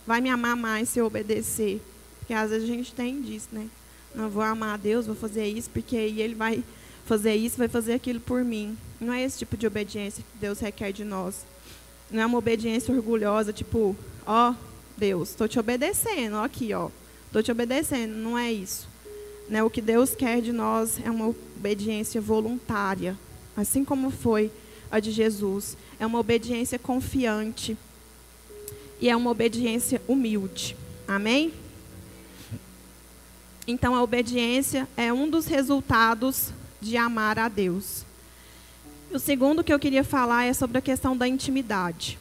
vai 0.06 0.20
me 0.20 0.28
amar 0.28 0.56
mais 0.56 0.90
se 0.90 0.98
eu 0.98 1.06
obedecer. 1.06 1.80
Porque 2.18 2.34
às 2.34 2.50
vezes 2.50 2.68
a 2.68 2.72
gente 2.72 2.92
tem 2.94 3.20
disso, 3.20 3.48
né? 3.50 3.66
Não 4.14 4.28
vou 4.28 4.42
amar 4.42 4.74
a 4.74 4.76
Deus, 4.76 5.06
vou 5.06 5.16
fazer 5.16 5.46
isso, 5.46 5.70
porque 5.70 5.96
aí 5.96 6.20
Ele 6.20 6.34
vai 6.34 6.62
fazer 7.06 7.34
isso, 7.34 7.56
vai 7.56 7.68
fazer 7.68 7.94
aquilo 7.94 8.20
por 8.20 8.44
mim. 8.44 8.76
Não 9.00 9.12
é 9.12 9.22
esse 9.22 9.38
tipo 9.38 9.56
de 9.56 9.66
obediência 9.66 10.22
que 10.22 10.38
Deus 10.38 10.60
requer 10.60 10.92
de 10.92 11.04
nós. 11.04 11.44
Não 12.10 12.22
é 12.22 12.26
uma 12.26 12.38
obediência 12.38 12.94
orgulhosa, 12.94 13.52
tipo, 13.52 13.96
ó, 14.26 14.50
oh, 14.50 14.73
Deus, 14.96 15.30
estou 15.30 15.48
te 15.48 15.58
obedecendo, 15.58 16.36
ó, 16.36 16.44
aqui, 16.44 16.72
ó, 16.72 16.88
estou 17.26 17.42
te 17.42 17.50
obedecendo. 17.50 18.14
Não 18.14 18.38
é 18.38 18.52
isso. 18.52 18.88
Né? 19.48 19.62
O 19.62 19.70
que 19.70 19.80
Deus 19.80 20.14
quer 20.14 20.40
de 20.40 20.52
nós 20.52 20.98
é 21.04 21.10
uma 21.10 21.28
obediência 21.28 22.20
voluntária, 22.20 23.18
assim 23.56 23.84
como 23.84 24.10
foi 24.10 24.50
a 24.90 25.00
de 25.00 25.10
Jesus. 25.10 25.76
É 25.98 26.06
uma 26.06 26.18
obediência 26.18 26.78
confiante 26.78 27.76
e 29.00 29.08
é 29.08 29.16
uma 29.16 29.30
obediência 29.30 30.00
humilde. 30.06 30.76
Amém? 31.06 31.52
Então, 33.66 33.94
a 33.94 34.02
obediência 34.02 34.86
é 34.96 35.12
um 35.12 35.28
dos 35.28 35.46
resultados 35.46 36.50
de 36.80 36.96
amar 36.96 37.38
a 37.38 37.48
Deus. 37.48 38.04
O 39.10 39.18
segundo 39.18 39.64
que 39.64 39.72
eu 39.72 39.78
queria 39.78 40.04
falar 40.04 40.44
é 40.44 40.52
sobre 40.52 40.78
a 40.78 40.82
questão 40.82 41.16
da 41.16 41.26
intimidade. 41.26 42.18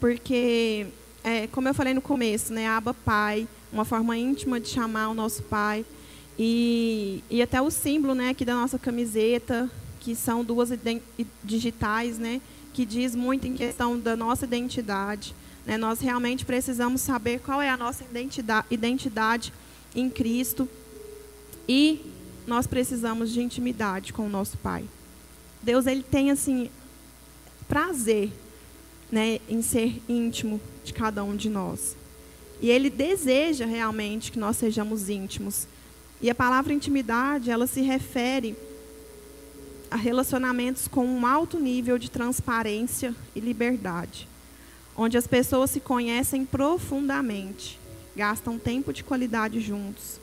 Porque, 0.00 0.86
é, 1.26 1.48
como 1.48 1.66
eu 1.66 1.74
falei 1.74 1.92
no 1.92 2.00
começo, 2.00 2.52
né, 2.52 2.68
Aba 2.68 2.94
Pai, 2.94 3.48
uma 3.72 3.84
forma 3.84 4.16
íntima 4.16 4.60
de 4.60 4.68
chamar 4.68 5.08
o 5.08 5.14
nosso 5.14 5.42
Pai. 5.42 5.84
E, 6.38 7.20
e 7.28 7.42
até 7.42 7.60
o 7.60 7.68
símbolo 7.68 8.14
né, 8.14 8.28
aqui 8.28 8.44
da 8.44 8.54
nossa 8.54 8.78
camiseta, 8.78 9.68
que 9.98 10.14
são 10.14 10.44
duas 10.44 10.68
digitais, 11.42 12.16
né, 12.16 12.40
que 12.72 12.86
diz 12.86 13.16
muito 13.16 13.44
em 13.44 13.54
questão 13.54 13.98
da 13.98 14.16
nossa 14.16 14.44
identidade. 14.44 15.34
Né? 15.66 15.76
Nós 15.76 15.98
realmente 15.98 16.44
precisamos 16.44 17.00
saber 17.00 17.40
qual 17.40 17.60
é 17.60 17.70
a 17.70 17.76
nossa 17.76 18.04
identidade, 18.04 18.68
identidade 18.70 19.52
em 19.96 20.08
Cristo 20.08 20.68
e 21.68 22.02
nós 22.46 22.68
precisamos 22.68 23.32
de 23.32 23.42
intimidade 23.42 24.12
com 24.12 24.26
o 24.26 24.30
nosso 24.30 24.56
Pai. 24.58 24.84
Deus 25.60 25.88
ele 25.88 26.04
tem 26.04 26.30
assim 26.30 26.70
prazer, 27.66 28.30
né, 29.10 29.40
em 29.48 29.60
ser 29.60 30.00
íntimo 30.08 30.60
de 30.86 30.94
cada 30.94 31.22
um 31.22 31.36
de 31.36 31.50
nós. 31.50 31.96
E 32.60 32.70
ele 32.70 32.88
deseja 32.88 33.66
realmente 33.66 34.32
que 34.32 34.38
nós 34.38 34.56
sejamos 34.56 35.10
íntimos. 35.10 35.66
E 36.22 36.30
a 36.30 36.34
palavra 36.34 36.72
intimidade, 36.72 37.50
ela 37.50 37.66
se 37.66 37.82
refere 37.82 38.56
a 39.90 39.96
relacionamentos 39.96 40.88
com 40.88 41.04
um 41.04 41.26
alto 41.26 41.60
nível 41.60 41.98
de 41.98 42.10
transparência 42.10 43.14
e 43.34 43.40
liberdade 43.40 44.26
onde 44.96 45.18
as 45.18 45.26
pessoas 45.26 45.70
se 45.70 45.78
conhecem 45.78 46.46
profundamente 46.46 47.78
gastam 48.16 48.58
tempo 48.58 48.94
de 48.94 49.04
qualidade 49.04 49.60
juntos, 49.60 50.18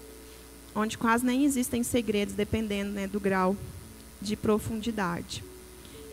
onde 0.73 0.97
quase 0.97 1.23
nem 1.23 1.45
existem 1.45 1.83
segredos, 1.83 2.33
dependendo 2.33 2.91
né, 2.91 3.05
do 3.05 3.19
grau 3.19 3.55
de 4.19 4.35
profundidade. 4.35 5.43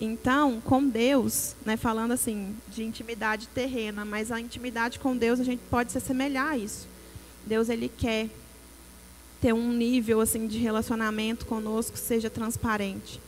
Então, 0.00 0.62
com 0.62 0.88
Deus, 0.88 1.54
né, 1.64 1.76
falando 1.76 2.12
assim 2.12 2.56
de 2.68 2.82
intimidade 2.82 3.46
terrena, 3.48 4.04
mas 4.04 4.32
a 4.32 4.40
intimidade 4.40 4.98
com 4.98 5.14
Deus 5.14 5.38
a 5.38 5.44
gente 5.44 5.60
pode 5.70 5.92
se 5.92 5.98
assemelhar 5.98 6.52
a 6.52 6.56
isso. 6.56 6.88
Deus 7.44 7.68
ele 7.68 7.90
quer 7.98 8.28
ter 9.40 9.52
um 9.52 9.72
nível 9.72 10.20
assim 10.20 10.46
de 10.46 10.58
relacionamento 10.58 11.44
conosco 11.44 11.92
que 11.92 11.98
seja 11.98 12.30
transparente, 12.30 13.20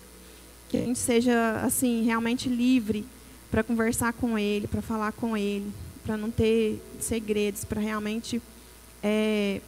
que 0.69 0.77
a 0.79 0.81
gente 0.81 0.99
seja 0.99 1.61
assim 1.63 2.03
realmente 2.05 2.49
livre 2.49 3.05
para 3.51 3.63
conversar 3.63 4.15
com 4.15 4.39
Ele, 4.39 4.67
para 4.67 4.81
falar 4.81 5.13
com 5.13 5.37
Ele, 5.37 5.71
para 6.03 6.17
não 6.17 6.31
ter 6.31 6.83
segredos, 6.99 7.67
para 7.67 7.81
realmente 7.81 8.41
é, 9.03 9.61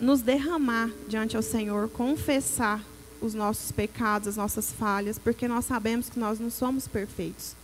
nos 0.00 0.22
derramar 0.22 0.90
diante 1.08 1.36
ao 1.36 1.42
Senhor, 1.42 1.88
confessar 1.88 2.80
os 3.20 3.34
nossos 3.34 3.72
pecados, 3.72 4.28
as 4.28 4.36
nossas 4.36 4.72
falhas, 4.72 5.18
porque 5.18 5.48
nós 5.48 5.64
sabemos 5.64 6.08
que 6.08 6.18
nós 6.18 6.38
não 6.38 6.50
somos 6.50 6.86
perfeitos. 6.86 7.54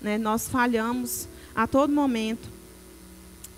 Né? 0.00 0.18
Nós 0.18 0.48
falhamos 0.48 1.28
a 1.54 1.66
todo 1.66 1.92
momento. 1.92 2.48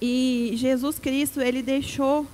E 0.00 0.52
Jesus 0.56 0.98
Cristo, 0.98 1.40
ele 1.40 1.62
deixou 1.62 2.26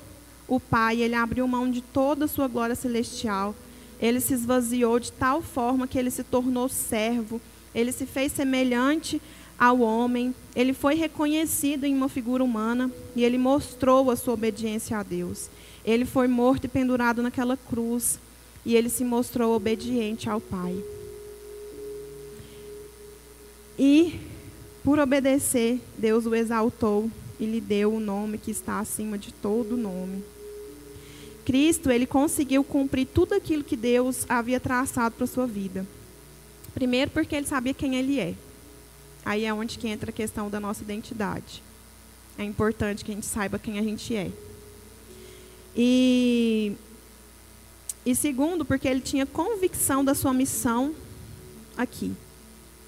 o 0.48 0.58
Pai, 0.58 1.00
ele 1.00 1.14
abriu 1.14 1.46
mão 1.46 1.70
de 1.70 1.80
toda 1.80 2.24
a 2.24 2.28
sua 2.28 2.48
glória 2.48 2.74
celestial. 2.74 3.54
Ele 4.00 4.20
se 4.20 4.34
esvaziou 4.34 4.98
de 4.98 5.12
tal 5.12 5.40
forma 5.40 5.86
que 5.86 5.98
ele 5.98 6.10
se 6.10 6.24
tornou 6.24 6.68
servo. 6.68 7.40
Ele 7.74 7.92
se 7.92 8.04
fez 8.04 8.32
semelhante 8.32 9.22
ao 9.58 9.80
homem. 9.80 10.34
Ele 10.56 10.74
foi 10.74 10.94
reconhecido 10.94 11.84
em 11.84 11.94
uma 11.94 12.08
figura 12.08 12.42
humana 12.42 12.90
e 13.14 13.22
ele 13.22 13.38
mostrou 13.38 14.10
a 14.10 14.16
sua 14.16 14.34
obediência 14.34 14.98
a 14.98 15.02
Deus. 15.02 15.48
Ele 15.84 16.04
foi 16.04 16.26
morto 16.26 16.64
e 16.64 16.68
pendurado 16.68 17.22
naquela 17.22 17.56
cruz 17.56 18.18
e 18.64 18.76
ele 18.76 18.88
se 18.88 19.04
mostrou 19.04 19.54
obediente 19.54 20.28
ao 20.28 20.40
Pai. 20.40 20.76
E, 23.78 24.20
por 24.84 24.98
obedecer, 24.98 25.80
Deus 25.96 26.26
o 26.26 26.34
exaltou 26.34 27.10
e 27.40 27.46
lhe 27.46 27.60
deu 27.60 27.94
o 27.94 28.00
nome 28.00 28.38
que 28.38 28.50
está 28.50 28.78
acima 28.78 29.18
de 29.18 29.32
todo 29.32 29.76
nome. 29.76 30.22
Cristo, 31.44 31.90
ele 31.90 32.06
conseguiu 32.06 32.62
cumprir 32.62 33.06
tudo 33.06 33.34
aquilo 33.34 33.64
que 33.64 33.76
Deus 33.76 34.24
havia 34.28 34.60
traçado 34.60 35.16
para 35.16 35.24
a 35.24 35.28
sua 35.28 35.46
vida. 35.46 35.86
Primeiro, 36.72 37.10
porque 37.10 37.34
ele 37.34 37.46
sabia 37.46 37.74
quem 37.74 37.96
ele 37.96 38.20
é. 38.20 38.34
Aí 39.24 39.44
é 39.44 39.52
onde 39.52 39.78
que 39.78 39.88
entra 39.88 40.10
a 40.10 40.12
questão 40.12 40.48
da 40.48 40.60
nossa 40.60 40.82
identidade. 40.82 41.62
É 42.38 42.44
importante 42.44 43.04
que 43.04 43.10
a 43.10 43.14
gente 43.14 43.26
saiba 43.26 43.58
quem 43.58 43.78
a 43.78 43.82
gente 43.82 44.14
é. 44.14 44.30
E 45.76 46.72
e 48.04 48.14
segundo, 48.14 48.64
porque 48.64 48.88
ele 48.88 49.00
tinha 49.00 49.24
convicção 49.24 50.04
da 50.04 50.14
sua 50.14 50.32
missão 50.32 50.94
aqui. 51.76 52.12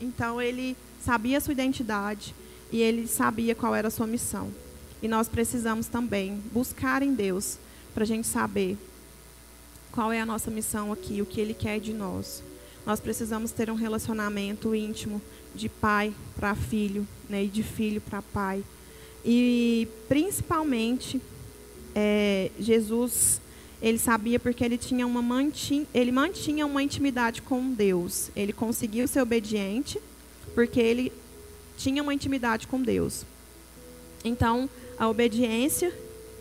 Então 0.00 0.40
ele 0.42 0.76
sabia 1.04 1.38
a 1.38 1.40
sua 1.40 1.52
identidade 1.52 2.34
e 2.72 2.80
ele 2.80 3.06
sabia 3.06 3.54
qual 3.54 3.74
era 3.74 3.88
a 3.88 3.90
sua 3.90 4.06
missão. 4.06 4.50
E 5.02 5.08
nós 5.08 5.28
precisamos 5.28 5.86
também 5.86 6.42
buscar 6.52 7.02
em 7.02 7.14
Deus 7.14 7.58
para 7.92 8.02
a 8.02 8.06
gente 8.06 8.26
saber 8.26 8.76
qual 9.92 10.10
é 10.10 10.20
a 10.20 10.26
nossa 10.26 10.50
missão 10.50 10.92
aqui, 10.92 11.22
o 11.22 11.26
que 11.26 11.40
Ele 11.40 11.54
quer 11.54 11.78
de 11.78 11.92
nós. 11.92 12.42
Nós 12.84 12.98
precisamos 12.98 13.52
ter 13.52 13.70
um 13.70 13.74
relacionamento 13.74 14.74
íntimo 14.74 15.22
de 15.54 15.68
pai 15.68 16.12
para 16.34 16.54
filho, 16.54 17.06
né, 17.28 17.44
e 17.44 17.48
de 17.48 17.62
filho 17.62 18.00
para 18.00 18.20
pai. 18.20 18.64
E 19.24 19.86
principalmente 20.08 21.20
é, 21.94 22.50
Jesus 22.58 23.40
ele 23.84 23.98
sabia 23.98 24.40
porque 24.40 24.64
ele 24.64 24.78
tinha 24.78 25.06
uma 25.06 25.20
mantinha, 25.20 25.86
ele 25.92 26.10
mantinha 26.10 26.64
uma 26.64 26.82
intimidade 26.82 27.42
com 27.42 27.70
Deus. 27.70 28.30
Ele 28.34 28.50
conseguiu 28.50 29.06
ser 29.06 29.20
obediente 29.20 30.00
porque 30.54 30.80
ele 30.80 31.12
tinha 31.76 32.02
uma 32.02 32.14
intimidade 32.14 32.66
com 32.66 32.80
Deus. 32.80 33.26
Então, 34.24 34.70
a 34.98 35.06
obediência 35.06 35.92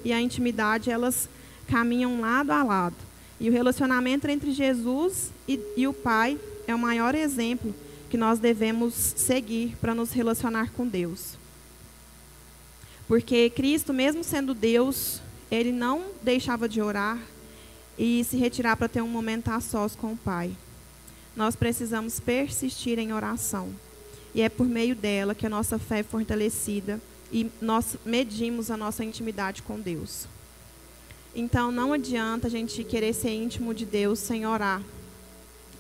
e 0.06 0.14
a 0.14 0.22
intimidade, 0.22 0.90
elas 0.90 1.28
caminham 1.68 2.22
lado 2.22 2.52
a 2.52 2.64
lado. 2.64 2.96
E 3.42 3.50
o 3.50 3.52
relacionamento 3.52 4.26
entre 4.30 4.54
Jesus 4.54 5.30
e, 5.46 5.60
e 5.76 5.86
o 5.86 5.92
Pai 5.92 6.40
é 6.66 6.74
o 6.74 6.80
maior 6.80 7.14
exemplo 7.14 7.76
que 8.10 8.16
nós 8.16 8.40
devemos 8.40 8.94
seguir 8.94 9.76
para 9.82 9.94
nos 9.94 10.14
relacionar 10.14 10.72
com 10.72 10.88
Deus. 10.88 11.38
Porque 13.06 13.50
Cristo, 13.50 13.94
mesmo 13.94 14.24
sendo 14.24 14.54
Deus, 14.54 15.22
ele 15.52 15.74
não 15.74 16.06
deixava 16.24 16.70
de 16.70 16.82
orar, 16.82 17.20
e 17.98 18.24
se 18.24 18.38
retirar 18.38 18.76
para 18.76 18.88
ter 18.88 19.02
um 19.02 19.08
momento 19.08 19.50
a 19.50 19.60
sós 19.60 19.96
com 19.96 20.14
o 20.14 20.18
Pai. 20.18 20.56
Nós 21.36 21.56
precisamos 21.56 22.20
persistir 22.20 23.00
em 23.00 23.14
oração. 23.14 23.74
E 24.36 24.42
é 24.42 24.50
por 24.50 24.68
meio 24.68 24.96
dela 24.96 25.36
que 25.36 25.46
a 25.46 25.50
nossa 25.50 25.78
fé 25.78 26.00
é 26.00 26.04
fortalecida 26.04 27.00
e 27.32 27.50
nós 27.62 27.98
medimos 28.06 28.70
a 28.72 28.78
nossa 28.78 29.04
intimidade 29.04 29.62
com 29.62 29.80
Deus. 29.80 30.28
Então 31.36 31.72
não 31.72 31.94
adianta 31.94 32.48
a 32.48 32.50
gente 32.50 32.84
querer 32.84 33.14
ser 33.14 33.32
íntimo 33.32 33.74
de 33.74 33.86
Deus 33.86 34.20
sem 34.20 34.46
orar, 34.46 34.82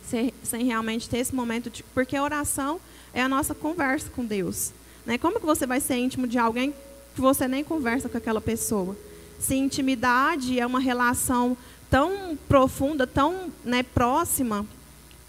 sem, 0.03 0.33
sem 0.43 0.65
realmente 0.65 1.07
ter 1.07 1.19
esse 1.19 1.33
momento 1.33 1.69
de, 1.69 1.83
porque 1.93 2.17
oração 2.17 2.79
é 3.13 3.21
a 3.21 3.29
nossa 3.29 3.53
conversa 3.53 4.09
com 4.09 4.25
Deus. 4.25 4.71
Né? 5.05 5.17
Como 5.17 5.39
que 5.39 5.45
você 5.45 5.67
vai 5.67 5.79
ser 5.79 5.95
íntimo 5.97 6.27
de 6.27 6.39
alguém 6.39 6.73
que 7.13 7.21
você 7.21 7.47
nem 7.47 7.63
conversa 7.63 8.09
com 8.09 8.17
aquela 8.17 8.41
pessoa? 8.41 8.95
Se 9.39 9.55
intimidade 9.55 10.59
é 10.59 10.65
uma 10.65 10.79
relação 10.79 11.55
tão 11.93 12.35
profunda, 12.49 13.05
tão 13.05 13.51
né, 13.63 13.83
próxima, 13.83 14.65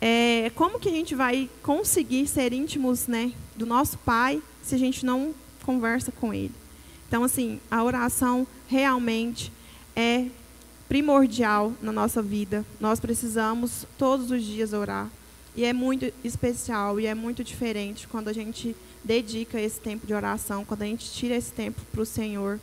é, 0.01 0.51
como 0.55 0.81
que 0.81 0.89
a 0.89 0.93
gente 0.93 1.15
vai 1.15 1.51
conseguir 1.63 2.27
ser 2.27 2.55
íntimos 2.55 3.07
né, 3.07 3.33
do 3.55 3.67
nosso 3.67 3.99
Pai 3.99 4.43
se 4.63 4.75
a 4.75 4.79
gente 4.79 5.05
não 5.05 5.35
conversa 5.63 6.11
com 6.11 6.33
Ele? 6.33 6.55
Então, 7.07 7.23
assim, 7.23 7.61
a 7.71 7.85
oração 7.85 8.47
realmente 8.67 9.53
é 9.95 10.25
primordial 10.89 11.75
na 11.83 11.93
nossa 11.93 12.23
vida. 12.23 12.65
Nós 12.81 12.99
precisamos 12.99 13.87
todos 13.99 14.31
os 14.31 14.43
dias 14.43 14.73
orar. 14.73 15.11
E 15.55 15.67
é 15.67 15.73
muito 15.75 16.11
especial 16.25 16.99
e 16.99 17.05
é 17.05 17.15
muito 17.15 17.45
diferente 17.45 18.09
quando 18.09 18.29
a 18.29 18.33
gente 18.33 18.75
dedica 19.05 19.61
esse 19.61 19.79
tempo 19.79 20.07
de 20.07 20.15
oração, 20.15 20.65
quando 20.65 20.81
a 20.81 20.87
gente 20.87 21.13
tira 21.13 21.37
esse 21.37 21.53
tempo 21.53 21.83
para 21.93 22.01
o 22.01 22.07
Senhor. 22.07 22.59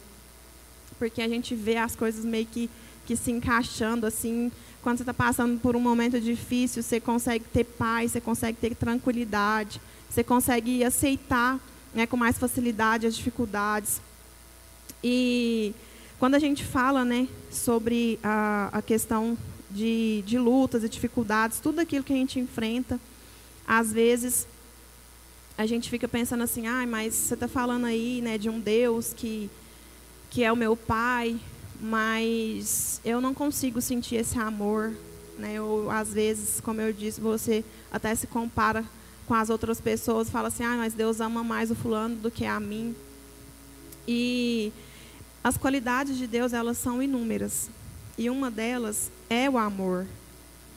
Porque 0.98 1.22
a 1.22 1.30
gente 1.30 1.54
vê 1.54 1.78
as 1.78 1.96
coisas 1.96 2.26
meio 2.26 2.48
que 2.48 2.68
que 3.06 3.16
se 3.16 3.32
encaixando 3.32 4.06
assim. 4.06 4.52
Quando 4.82 4.98
você 4.98 5.04
está 5.04 5.14
passando 5.14 5.60
por 5.60 5.76
um 5.76 5.80
momento 5.80 6.20
difícil, 6.20 6.82
você 6.82 7.00
consegue 7.00 7.46
ter 7.46 7.64
paz, 7.64 8.12
você 8.12 8.22
consegue 8.22 8.58
ter 8.58 8.76
tranquilidade, 8.76 9.80
você 10.10 10.24
consegue 10.24 10.84
aceitar 10.84 11.60
né, 11.94 12.08
com 12.08 12.18
mais 12.18 12.38
facilidade 12.38 13.06
as 13.06 13.16
dificuldades. 13.16 14.02
E 15.04 15.74
quando 16.18 16.36
a 16.36 16.40
gente 16.40 16.64
fala 16.64 17.06
né, 17.06 17.28
sobre 17.50 18.20
a, 18.24 18.70
a 18.72 18.82
questão 18.82 19.38
de, 19.70 20.24
de 20.26 20.38
lutas 20.38 20.84
e 20.84 20.90
dificuldades, 20.90 21.60
tudo 21.60 21.80
aquilo 21.80 22.04
que 22.04 22.14
a 22.14 22.16
gente 22.16 22.40
enfrenta, 22.40 23.00
às 23.68 23.92
vezes 23.92 24.48
a 25.58 25.66
gente 25.66 25.90
fica 25.90 26.08
pensando 26.08 26.44
assim, 26.44 26.68
ah, 26.68 26.86
mas 26.88 27.14
você 27.14 27.34
está 27.34 27.48
falando 27.48 27.86
aí 27.86 28.22
né, 28.22 28.38
de 28.38 28.50
um 28.50 28.60
Deus 28.60 29.14
que, 29.14 29.50
que 30.30 30.44
é 30.44 30.52
o 30.52 30.56
meu 30.56 30.76
pai, 30.76 31.40
mas 31.82 33.02
eu 33.04 33.20
não 33.20 33.34
consigo 33.34 33.82
sentir 33.82 34.18
esse 34.18 34.38
amor. 34.38 34.94
Né? 35.38 35.54
Eu, 35.56 35.90
às 35.90 36.14
vezes, 36.14 36.62
como 36.62 36.80
eu 36.80 36.94
disse, 36.94 37.20
você 37.20 37.66
até 37.92 38.14
se 38.14 38.28
compara 38.28 38.86
com 39.28 39.34
as 39.34 39.50
outras 39.50 39.80
pessoas 39.80 40.30
fala 40.30 40.50
assim, 40.50 40.64
ah, 40.64 40.76
mas 40.78 40.94
Deus 40.94 41.20
ama 41.20 41.44
mais 41.44 41.72
o 41.72 41.76
fulano 41.76 42.16
do 42.16 42.30
que 42.30 42.46
a 42.46 42.60
mim. 42.60 42.96
E 44.08 44.72
as 45.44 45.58
qualidades 45.58 46.18
de 46.18 46.28
Deus, 46.28 46.54
elas 46.54 46.78
são 46.78 47.02
inúmeras. 47.02 47.70
E 48.18 48.30
uma 48.30 48.52
delas 48.52 49.10
é 49.30 49.50
o 49.50 49.58
amor. 49.58 50.06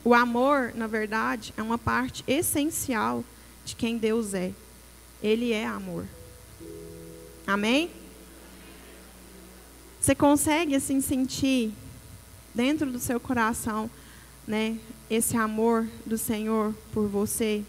O 0.03 0.13
amor, 0.13 0.71
na 0.73 0.87
verdade, 0.87 1.53
é 1.57 1.61
uma 1.61 1.77
parte 1.77 2.23
essencial 2.27 3.23
de 3.63 3.75
quem 3.75 3.97
Deus 3.97 4.33
é. 4.33 4.51
Ele 5.21 5.51
é 5.51 5.65
amor. 5.65 6.05
Amém? 7.45 7.91
Você 10.05 10.13
consegue 10.13 10.75
assim 10.75 11.01
sentir 11.01 11.71
dentro 12.53 12.91
do 12.91 12.99
seu 12.99 13.19
coração, 13.19 13.89
né, 14.47 14.77
esse 15.09 15.35
amor 15.35 15.87
do 16.05 16.15
Senhor 16.15 16.75
por 16.93 17.07
você? 17.07 17.63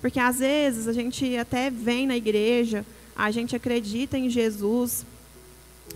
Porque 0.00 0.18
às 0.18 0.38
vezes 0.38 0.88
a 0.88 0.94
gente 0.94 1.36
até 1.36 1.68
vem 1.68 2.06
na 2.06 2.16
igreja, 2.16 2.86
a 3.14 3.30
gente 3.30 3.54
acredita 3.54 4.16
em 4.16 4.30
Jesus, 4.30 5.04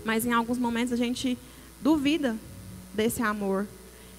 mas 0.05 0.27
em 0.27 0.31
alguns 0.31 0.59
momentos 0.59 0.93
a 0.93 0.95
gente 0.95 1.35
duvida 1.81 2.37
desse 2.93 3.23
amor. 3.23 3.65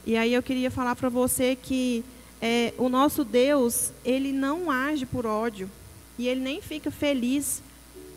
E 0.04 0.16
aí 0.16 0.34
eu 0.34 0.42
queria 0.42 0.72
falar 0.72 0.96
para 0.96 1.08
você 1.08 1.54
que 1.54 2.04
é, 2.42 2.74
o 2.78 2.88
nosso 2.88 3.24
Deus, 3.24 3.92
ele 4.04 4.32
não 4.32 4.72
age 4.72 5.06
por 5.06 5.24
ódio 5.24 5.70
e 6.18 6.26
ele 6.26 6.40
nem 6.40 6.60
fica 6.60 6.90
feliz 6.90 7.62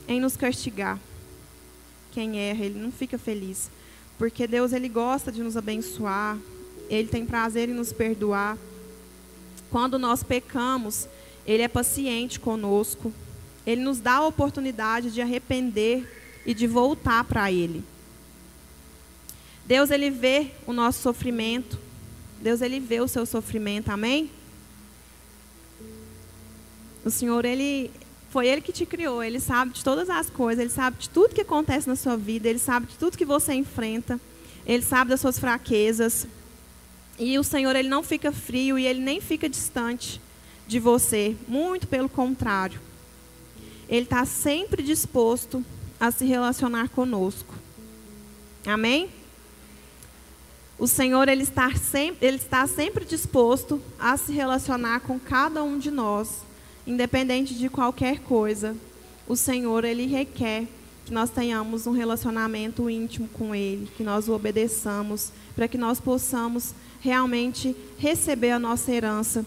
em 0.07 0.19
nos 0.19 0.35
castigar. 0.35 0.99
Quem 2.13 2.39
erra, 2.39 2.65
ele 2.65 2.79
não 2.79 2.91
fica 2.91 3.17
feliz. 3.17 3.69
Porque 4.17 4.45
Deus 4.45 4.71
ele 4.71 4.87
gosta 4.87 5.31
de 5.31 5.41
nos 5.41 5.57
abençoar, 5.57 6.37
ele 6.89 7.07
tem 7.07 7.25
prazer 7.25 7.69
em 7.69 7.73
nos 7.73 7.91
perdoar. 7.91 8.57
Quando 9.71 9.97
nós 9.97 10.21
pecamos, 10.21 11.07
ele 11.45 11.63
é 11.63 11.67
paciente 11.67 12.39
conosco. 12.39 13.11
Ele 13.65 13.81
nos 13.81 13.99
dá 13.99 14.15
a 14.15 14.27
oportunidade 14.27 15.11
de 15.11 15.21
arrepender 15.21 16.07
e 16.45 16.53
de 16.53 16.67
voltar 16.67 17.23
para 17.23 17.51
ele. 17.51 17.83
Deus 19.65 19.89
ele 19.89 20.11
vê 20.11 20.51
o 20.67 20.73
nosso 20.73 21.01
sofrimento. 21.01 21.79
Deus 22.41 22.61
ele 22.61 22.79
vê 22.79 22.99
o 22.99 23.07
seu 23.07 23.25
sofrimento. 23.25 23.89
Amém? 23.89 24.29
O 27.03 27.09
Senhor 27.09 27.43
ele 27.45 27.89
foi 28.33 28.47
ele 28.47 28.61
que 28.61 28.71
te 28.71 28.83
criou, 28.83 29.23
ele 29.23 29.39
sabe 29.39 29.73
de 29.73 29.83
todas 29.83 30.09
as 30.09 30.27
coisas, 30.27 30.59
ele 30.59 30.71
sabe 30.71 30.97
de 30.97 31.07
tudo 31.07 31.35
que 31.35 31.41
acontece 31.41 31.87
na 31.87 31.95
sua 31.95 32.17
vida, 32.17 32.49
ele 32.49 32.57
sabe 32.57 32.87
de 32.87 32.97
tudo 32.97 33.15
que 33.15 33.23
você 33.23 33.53
enfrenta, 33.53 34.19
ele 34.65 34.81
sabe 34.81 35.11
das 35.11 35.21
suas 35.21 35.37
fraquezas. 35.37 36.25
E 37.19 37.37
o 37.37 37.43
Senhor 37.43 37.75
ele 37.75 37.87
não 37.87 38.01
fica 38.01 38.31
frio 38.31 38.79
e 38.79 38.87
ele 38.87 39.01
nem 39.01 39.21
fica 39.21 39.47
distante 39.47 40.19
de 40.65 40.79
você, 40.79 41.35
muito 41.47 41.85
pelo 41.87 42.09
contrário. 42.09 42.81
Ele 43.87 44.05
está 44.05 44.25
sempre 44.25 44.81
disposto 44.81 45.63
a 45.99 46.09
se 46.09 46.25
relacionar 46.25 46.89
conosco. 46.89 47.53
Amém? 48.65 49.11
O 50.79 50.87
Senhor 50.87 51.29
ele 51.29 51.43
está, 51.43 51.71
sempre, 51.75 52.27
ele 52.27 52.37
está 52.37 52.65
sempre 52.65 53.05
disposto 53.05 53.79
a 53.99 54.17
se 54.17 54.31
relacionar 54.31 55.01
com 55.01 55.19
cada 55.19 55.63
um 55.63 55.77
de 55.77 55.91
nós, 55.91 56.41
independente 56.85 57.53
de 57.53 57.69
qualquer 57.69 58.19
coisa. 58.19 58.75
O 59.27 59.35
Senhor 59.35 59.85
ele 59.85 60.05
requer 60.05 60.67
que 61.05 61.13
nós 61.13 61.29
tenhamos 61.29 61.85
um 61.85 61.91
relacionamento 61.91 62.89
íntimo 62.89 63.27
com 63.29 63.53
Ele, 63.53 63.89
que 63.97 64.03
nós 64.03 64.29
o 64.29 64.33
obedeçamos, 64.33 65.31
para 65.55 65.67
que 65.67 65.77
nós 65.77 65.99
possamos 65.99 66.73
realmente 67.01 67.75
receber 67.97 68.51
a 68.51 68.59
nossa 68.59 68.91
herança. 68.91 69.45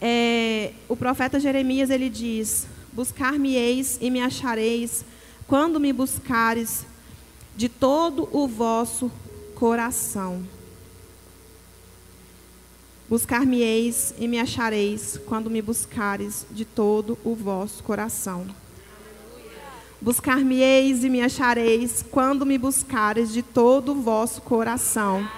É, 0.00 0.72
o 0.88 0.96
profeta 0.96 1.40
Jeremias 1.40 1.90
ele 1.90 2.08
diz: 2.08 2.66
Buscar-me-eis 2.92 3.98
e 4.00 4.10
me 4.10 4.20
achareis, 4.20 5.04
quando 5.46 5.80
me 5.80 5.92
buscares 5.92 6.86
de 7.56 7.68
todo 7.68 8.28
o 8.32 8.46
vosso 8.46 9.10
coração. 9.54 10.42
Buscar-me-eis 13.10 14.14
e 14.20 14.28
me 14.28 14.38
achareis, 14.38 15.18
quando 15.26 15.50
me 15.50 15.60
buscares 15.60 16.46
de 16.48 16.64
todo 16.64 17.18
o 17.24 17.34
vosso 17.34 17.82
coração. 17.82 18.46
Buscar-me-eis 20.00 21.02
e 21.02 21.10
me 21.10 21.20
achareis, 21.20 22.04
quando 22.08 22.46
me 22.46 22.56
buscares 22.56 23.32
de 23.32 23.42
todo 23.42 23.90
o 23.90 24.00
vosso 24.00 24.40
coração. 24.42 25.28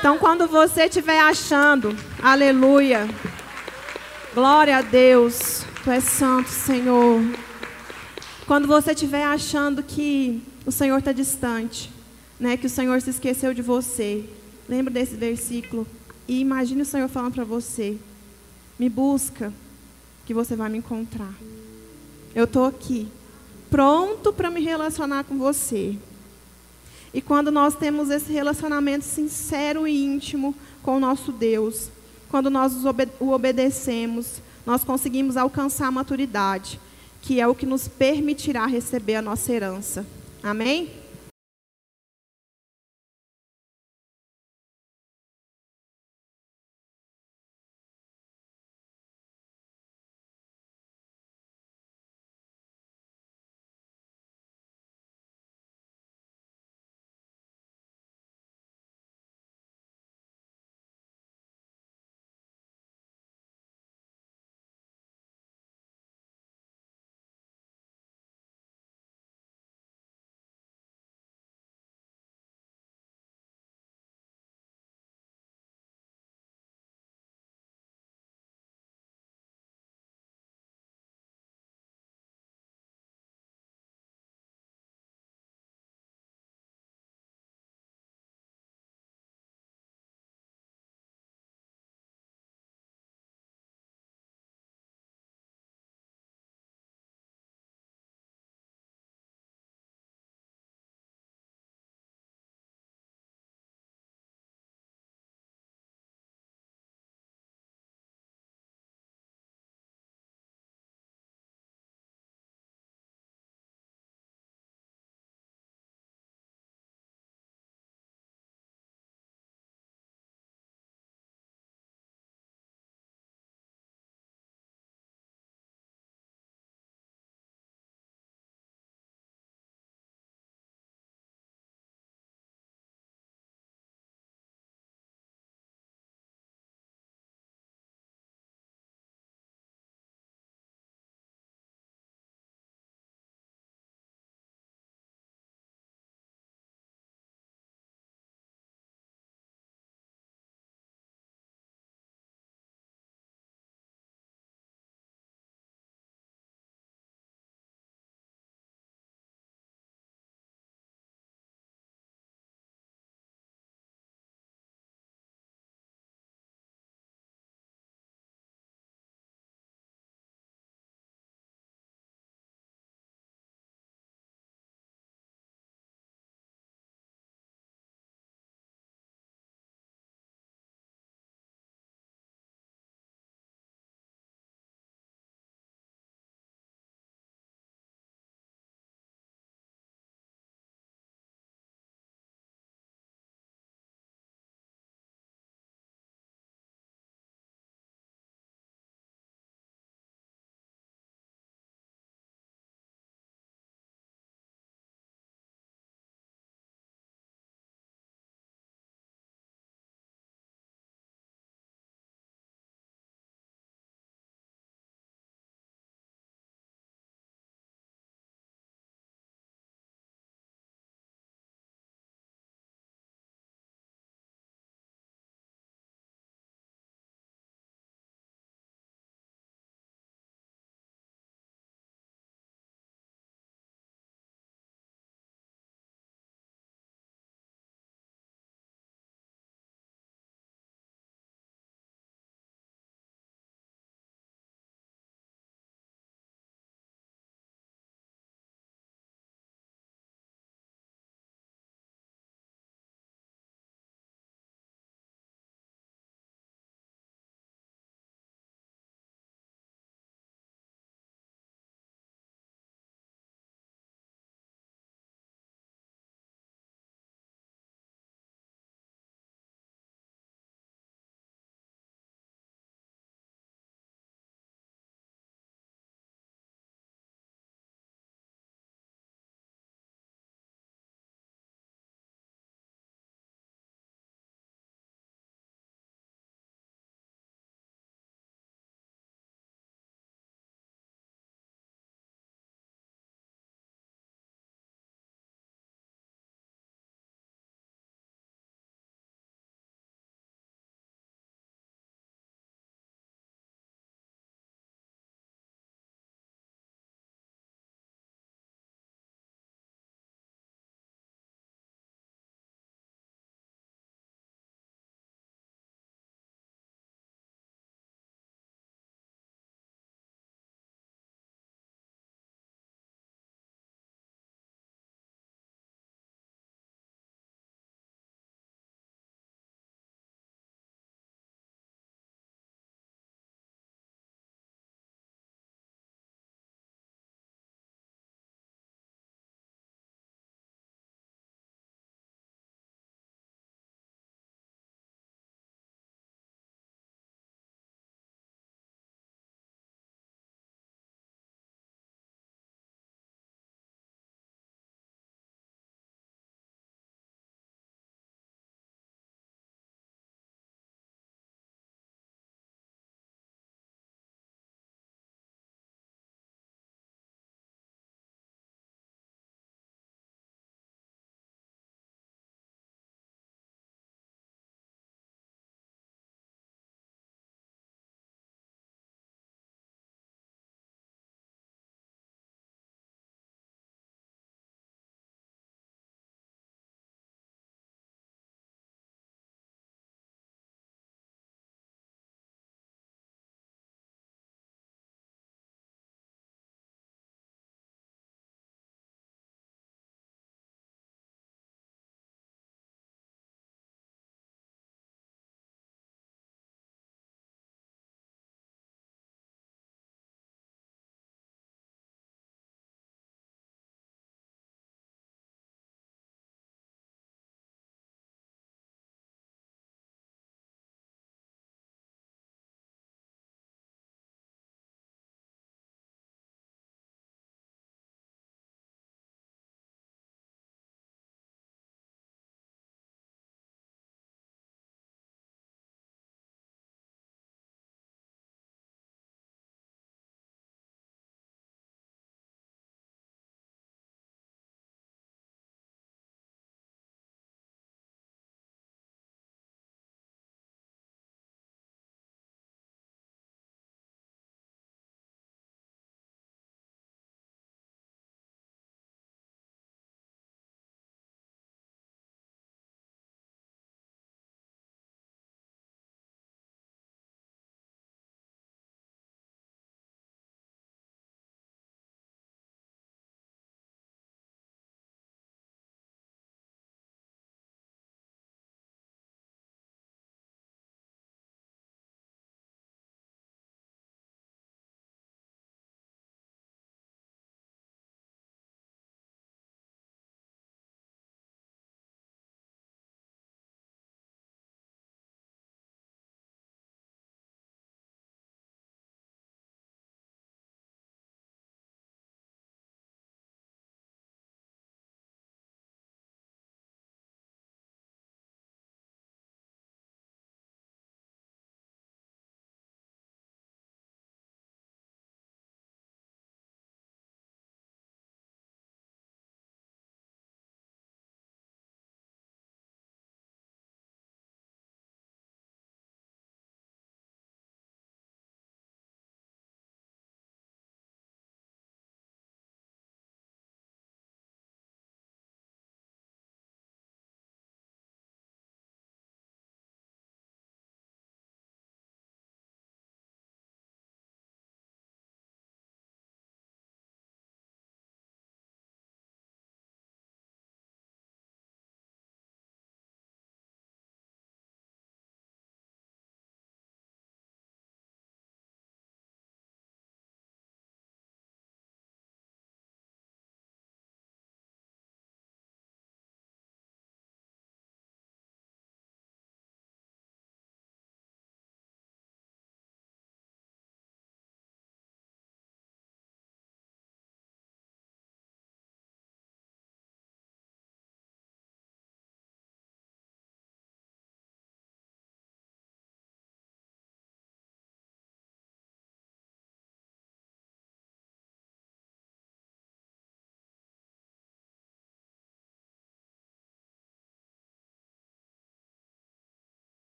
Então, 0.00 0.18
quando 0.18 0.48
você 0.48 0.86
estiver 0.86 1.20
achando, 1.20 1.96
aleluia, 2.20 3.08
glória 4.34 4.78
a 4.78 4.82
Deus, 4.82 5.64
Tu 5.84 5.90
és 5.92 6.02
santo, 6.02 6.50
Senhor. 6.50 7.22
Quando 8.44 8.66
você 8.66 8.90
estiver 8.90 9.22
achando 9.22 9.84
que 9.84 10.42
o 10.66 10.72
Senhor 10.72 10.98
está 10.98 11.12
distante, 11.12 11.92
né, 12.40 12.56
que 12.56 12.66
o 12.66 12.70
Senhor 12.70 13.00
se 13.00 13.10
esqueceu 13.10 13.54
de 13.54 13.62
você, 13.62 14.24
lembra 14.68 14.92
desse 14.92 15.14
versículo 15.14 15.86
e 16.28 16.40
imagine 16.40 16.82
o 16.82 16.86
Senhor 16.86 17.08
falando 17.08 17.34
para 17.34 17.44
você: 17.44 17.96
me 18.78 18.88
busca, 18.88 19.52
que 20.24 20.34
você 20.34 20.56
vai 20.56 20.68
me 20.68 20.78
encontrar. 20.78 21.32
Eu 22.34 22.44
estou 22.44 22.64
aqui, 22.64 23.08
pronto 23.70 24.32
para 24.32 24.50
me 24.50 24.60
relacionar 24.60 25.24
com 25.24 25.38
você. 25.38 25.96
E 27.14 27.22
quando 27.22 27.50
nós 27.50 27.74
temos 27.74 28.10
esse 28.10 28.30
relacionamento 28.32 29.04
sincero 29.04 29.86
e 29.86 30.04
íntimo 30.04 30.54
com 30.82 30.96
o 30.96 31.00
nosso 31.00 31.32
Deus, 31.32 31.88
quando 32.28 32.50
nós 32.50 32.74
o 33.20 33.28
obedecemos, 33.30 34.42
nós 34.66 34.84
conseguimos 34.84 35.36
alcançar 35.36 35.86
a 35.86 35.92
maturidade, 35.92 36.78
que 37.22 37.40
é 37.40 37.46
o 37.46 37.54
que 37.54 37.64
nos 37.64 37.88
permitirá 37.88 38.66
receber 38.66 39.14
a 39.14 39.22
nossa 39.22 39.52
herança. 39.52 40.04
Amém? 40.42 40.90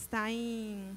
Está 0.00 0.30
em 0.30 0.96